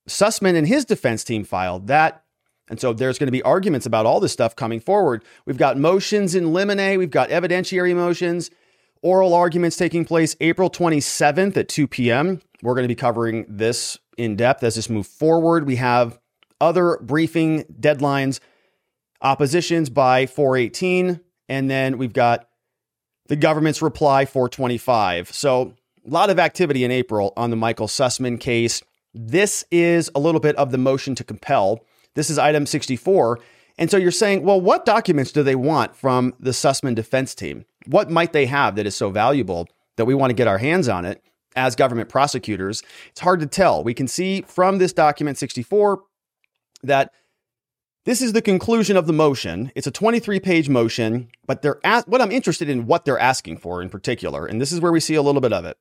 Sussman 0.08 0.56
and 0.56 0.66
his 0.66 0.84
defense 0.84 1.22
team 1.22 1.44
filed 1.44 1.86
that. 1.86 2.24
And 2.68 2.80
so 2.80 2.92
there's 2.92 3.18
going 3.18 3.26
to 3.26 3.32
be 3.32 3.42
arguments 3.42 3.86
about 3.86 4.06
all 4.06 4.20
this 4.20 4.32
stuff 4.32 4.54
coming 4.56 4.80
forward. 4.80 5.24
We've 5.44 5.58
got 5.58 5.76
motions 5.76 6.34
in 6.34 6.52
limine, 6.52 6.98
we've 6.98 7.10
got 7.10 7.30
evidentiary 7.30 7.94
motions, 7.94 8.50
oral 9.02 9.34
arguments 9.34 9.76
taking 9.76 10.04
place 10.04 10.36
April 10.40 10.70
27th 10.70 11.56
at 11.56 11.68
2 11.68 11.88
p.m. 11.88 12.40
We're 12.62 12.74
going 12.74 12.84
to 12.84 12.88
be 12.88 12.94
covering 12.94 13.46
this 13.48 13.98
in 14.16 14.36
depth 14.36 14.62
as 14.62 14.74
this 14.74 14.90
moves 14.90 15.08
forward. 15.08 15.66
We 15.66 15.76
have 15.76 16.18
other 16.60 16.98
briefing 17.00 17.64
deadlines, 17.80 18.40
oppositions 19.22 19.88
by 19.88 20.26
418, 20.26 21.20
and 21.48 21.70
then 21.70 21.98
we've 21.98 22.12
got 22.12 22.48
the 23.28 23.36
government's 23.36 23.80
reply 23.80 24.26
425. 24.26 25.32
So, 25.32 25.74
a 26.06 26.10
lot 26.10 26.30
of 26.30 26.38
activity 26.38 26.84
in 26.84 26.90
April 26.90 27.32
on 27.36 27.50
the 27.50 27.56
Michael 27.56 27.86
Sussman 27.86 28.40
case. 28.40 28.82
This 29.12 29.64
is 29.70 30.10
a 30.14 30.20
little 30.20 30.40
bit 30.40 30.56
of 30.56 30.70
the 30.70 30.78
motion 30.78 31.14
to 31.16 31.24
compel. 31.24 31.84
This 32.14 32.30
is 32.30 32.38
item 32.38 32.64
64. 32.64 33.38
And 33.78 33.90
so 33.90 33.96
you're 33.96 34.10
saying, 34.10 34.42
well, 34.42 34.60
what 34.60 34.84
documents 34.84 35.32
do 35.32 35.42
they 35.42 35.54
want 35.54 35.94
from 35.94 36.34
the 36.40 36.50
Sussman 36.50 36.94
defense 36.94 37.34
team? 37.34 37.64
What 37.86 38.10
might 38.10 38.32
they 38.32 38.46
have 38.46 38.76
that 38.76 38.86
is 38.86 38.96
so 38.96 39.10
valuable 39.10 39.68
that 39.96 40.04
we 40.04 40.14
want 40.14 40.30
to 40.30 40.34
get 40.34 40.48
our 40.48 40.58
hands 40.58 40.88
on 40.88 41.04
it? 41.04 41.22
As 41.56 41.76
government 41.76 42.08
prosecutors. 42.08 42.82
It's 43.08 43.20
hard 43.20 43.40
to 43.40 43.46
tell. 43.46 43.82
We 43.82 43.94
can 43.94 44.08
see 44.08 44.42
from 44.42 44.78
this 44.78 44.92
document 44.92 45.38
64 45.38 46.02
that 46.82 47.12
this 48.04 48.22
is 48.22 48.32
the 48.32 48.42
conclusion 48.42 48.96
of 48.96 49.06
the 49.06 49.12
motion. 49.12 49.70
It's 49.74 49.86
a 49.86 49.90
23 49.90 50.40
page 50.40 50.68
motion, 50.68 51.28
but 51.46 51.62
they're 51.62 51.80
at, 51.84 52.08
what 52.08 52.20
I'm 52.20 52.32
interested 52.32 52.68
in 52.68 52.86
what 52.86 53.04
they're 53.04 53.18
asking 53.18 53.58
for 53.58 53.82
in 53.82 53.90
particular, 53.90 54.46
and 54.46 54.60
this 54.60 54.72
is 54.72 54.80
where 54.80 54.92
we 54.92 55.00
see 55.00 55.14
a 55.14 55.22
little 55.22 55.40
bit 55.40 55.52
of 55.52 55.64
it. 55.64 55.76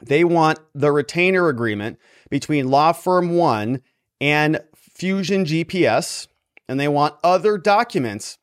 They 0.00 0.24
want 0.24 0.58
the 0.74 0.90
retainer 0.90 1.48
agreement 1.48 1.98
between 2.30 2.68
law 2.68 2.92
firm 2.92 3.36
one 3.36 3.82
and 4.20 4.60
Fusion 4.74 5.44
GPS, 5.44 6.26
and 6.68 6.80
they 6.80 6.88
want 6.88 7.16
other 7.22 7.58
documents 7.58 8.38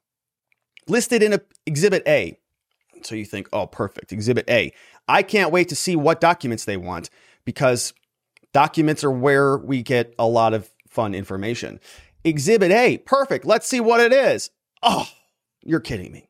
listed 0.88 1.24
in 1.24 1.34
a, 1.34 1.42
Exhibit 1.66 2.04
A. 2.08 2.38
So 3.04 3.16
you 3.16 3.26
think, 3.26 3.48
oh, 3.54 3.68
perfect, 3.68 4.12
Exhibit 4.12 4.50
A. 4.50 4.72
I 5.10 5.24
can't 5.24 5.52
wait 5.52 5.68
to 5.70 5.76
see 5.76 5.98
what 5.98 6.22
documents 6.22 6.64
they 6.64 6.78
want 6.78 7.10
because 7.44 7.94
Documents 8.54 9.04
are 9.04 9.12
where 9.12 9.58
we 9.58 9.84
get 9.84 10.14
a 10.18 10.26
lot 10.26 10.54
of 10.54 10.72
fun 10.88 11.14
information. 11.14 11.80
Exhibit 12.24 12.72
A, 12.72 12.98
perfect. 13.00 13.46
Let's 13.46 13.68
see 13.68 13.80
what 13.80 14.00
it 14.00 14.12
is. 14.12 14.50
Oh, 14.82 15.08
you're 15.64 15.80
kidding 15.80 16.12
me. 16.12 16.30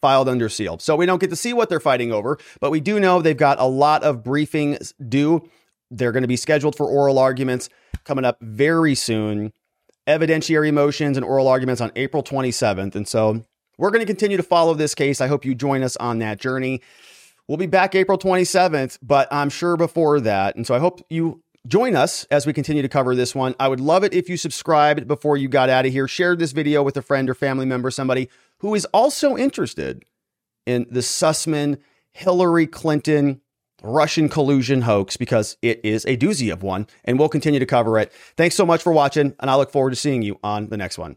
Filed 0.00 0.28
under 0.28 0.48
seal. 0.48 0.78
So 0.78 0.96
we 0.96 1.06
don't 1.06 1.20
get 1.20 1.30
to 1.30 1.36
see 1.36 1.52
what 1.52 1.68
they're 1.68 1.78
fighting 1.78 2.12
over, 2.12 2.38
but 2.60 2.70
we 2.70 2.80
do 2.80 2.98
know 2.98 3.22
they've 3.22 3.36
got 3.36 3.60
a 3.60 3.66
lot 3.66 4.02
of 4.02 4.22
briefings 4.22 4.92
due. 5.08 5.48
They're 5.90 6.12
going 6.12 6.22
to 6.22 6.28
be 6.28 6.36
scheduled 6.36 6.74
for 6.74 6.86
oral 6.86 7.18
arguments 7.18 7.68
coming 8.04 8.24
up 8.24 8.38
very 8.40 8.94
soon. 8.94 9.52
Evidentiary 10.08 10.72
motions 10.72 11.16
and 11.16 11.24
oral 11.24 11.46
arguments 11.46 11.80
on 11.80 11.92
April 11.94 12.22
27th. 12.22 12.96
And 12.96 13.06
so 13.06 13.44
we're 13.78 13.90
going 13.90 14.00
to 14.00 14.06
continue 14.06 14.36
to 14.36 14.42
follow 14.42 14.74
this 14.74 14.94
case. 14.94 15.20
I 15.20 15.28
hope 15.28 15.44
you 15.44 15.54
join 15.54 15.82
us 15.82 15.96
on 15.98 16.18
that 16.18 16.40
journey. 16.40 16.80
We'll 17.50 17.56
be 17.56 17.66
back 17.66 17.96
April 17.96 18.16
27th, 18.16 19.00
but 19.02 19.26
I'm 19.32 19.50
sure 19.50 19.76
before 19.76 20.20
that. 20.20 20.54
And 20.54 20.64
so 20.64 20.72
I 20.72 20.78
hope 20.78 21.04
you 21.10 21.42
join 21.66 21.96
us 21.96 22.22
as 22.30 22.46
we 22.46 22.52
continue 22.52 22.80
to 22.80 22.88
cover 22.88 23.16
this 23.16 23.34
one. 23.34 23.56
I 23.58 23.66
would 23.66 23.80
love 23.80 24.04
it 24.04 24.14
if 24.14 24.28
you 24.28 24.36
subscribed 24.36 25.08
before 25.08 25.36
you 25.36 25.48
got 25.48 25.68
out 25.68 25.84
of 25.84 25.90
here, 25.90 26.06
shared 26.06 26.38
this 26.38 26.52
video 26.52 26.84
with 26.84 26.96
a 26.96 27.02
friend 27.02 27.28
or 27.28 27.34
family 27.34 27.66
member, 27.66 27.90
somebody 27.90 28.28
who 28.58 28.72
is 28.76 28.84
also 28.94 29.36
interested 29.36 30.04
in 30.64 30.86
the 30.92 31.00
Sussman 31.00 31.80
Hillary 32.12 32.68
Clinton 32.68 33.40
Russian 33.82 34.28
collusion 34.28 34.82
hoax 34.82 35.16
because 35.16 35.56
it 35.60 35.80
is 35.82 36.04
a 36.04 36.16
doozy 36.16 36.52
of 36.52 36.62
one, 36.62 36.86
and 37.04 37.18
we'll 37.18 37.28
continue 37.28 37.58
to 37.58 37.66
cover 37.66 37.98
it. 37.98 38.12
Thanks 38.36 38.54
so 38.54 38.64
much 38.64 38.80
for 38.80 38.92
watching, 38.92 39.34
and 39.40 39.50
I 39.50 39.56
look 39.56 39.72
forward 39.72 39.90
to 39.90 39.96
seeing 39.96 40.22
you 40.22 40.38
on 40.44 40.68
the 40.68 40.76
next 40.76 40.98
one. 40.98 41.16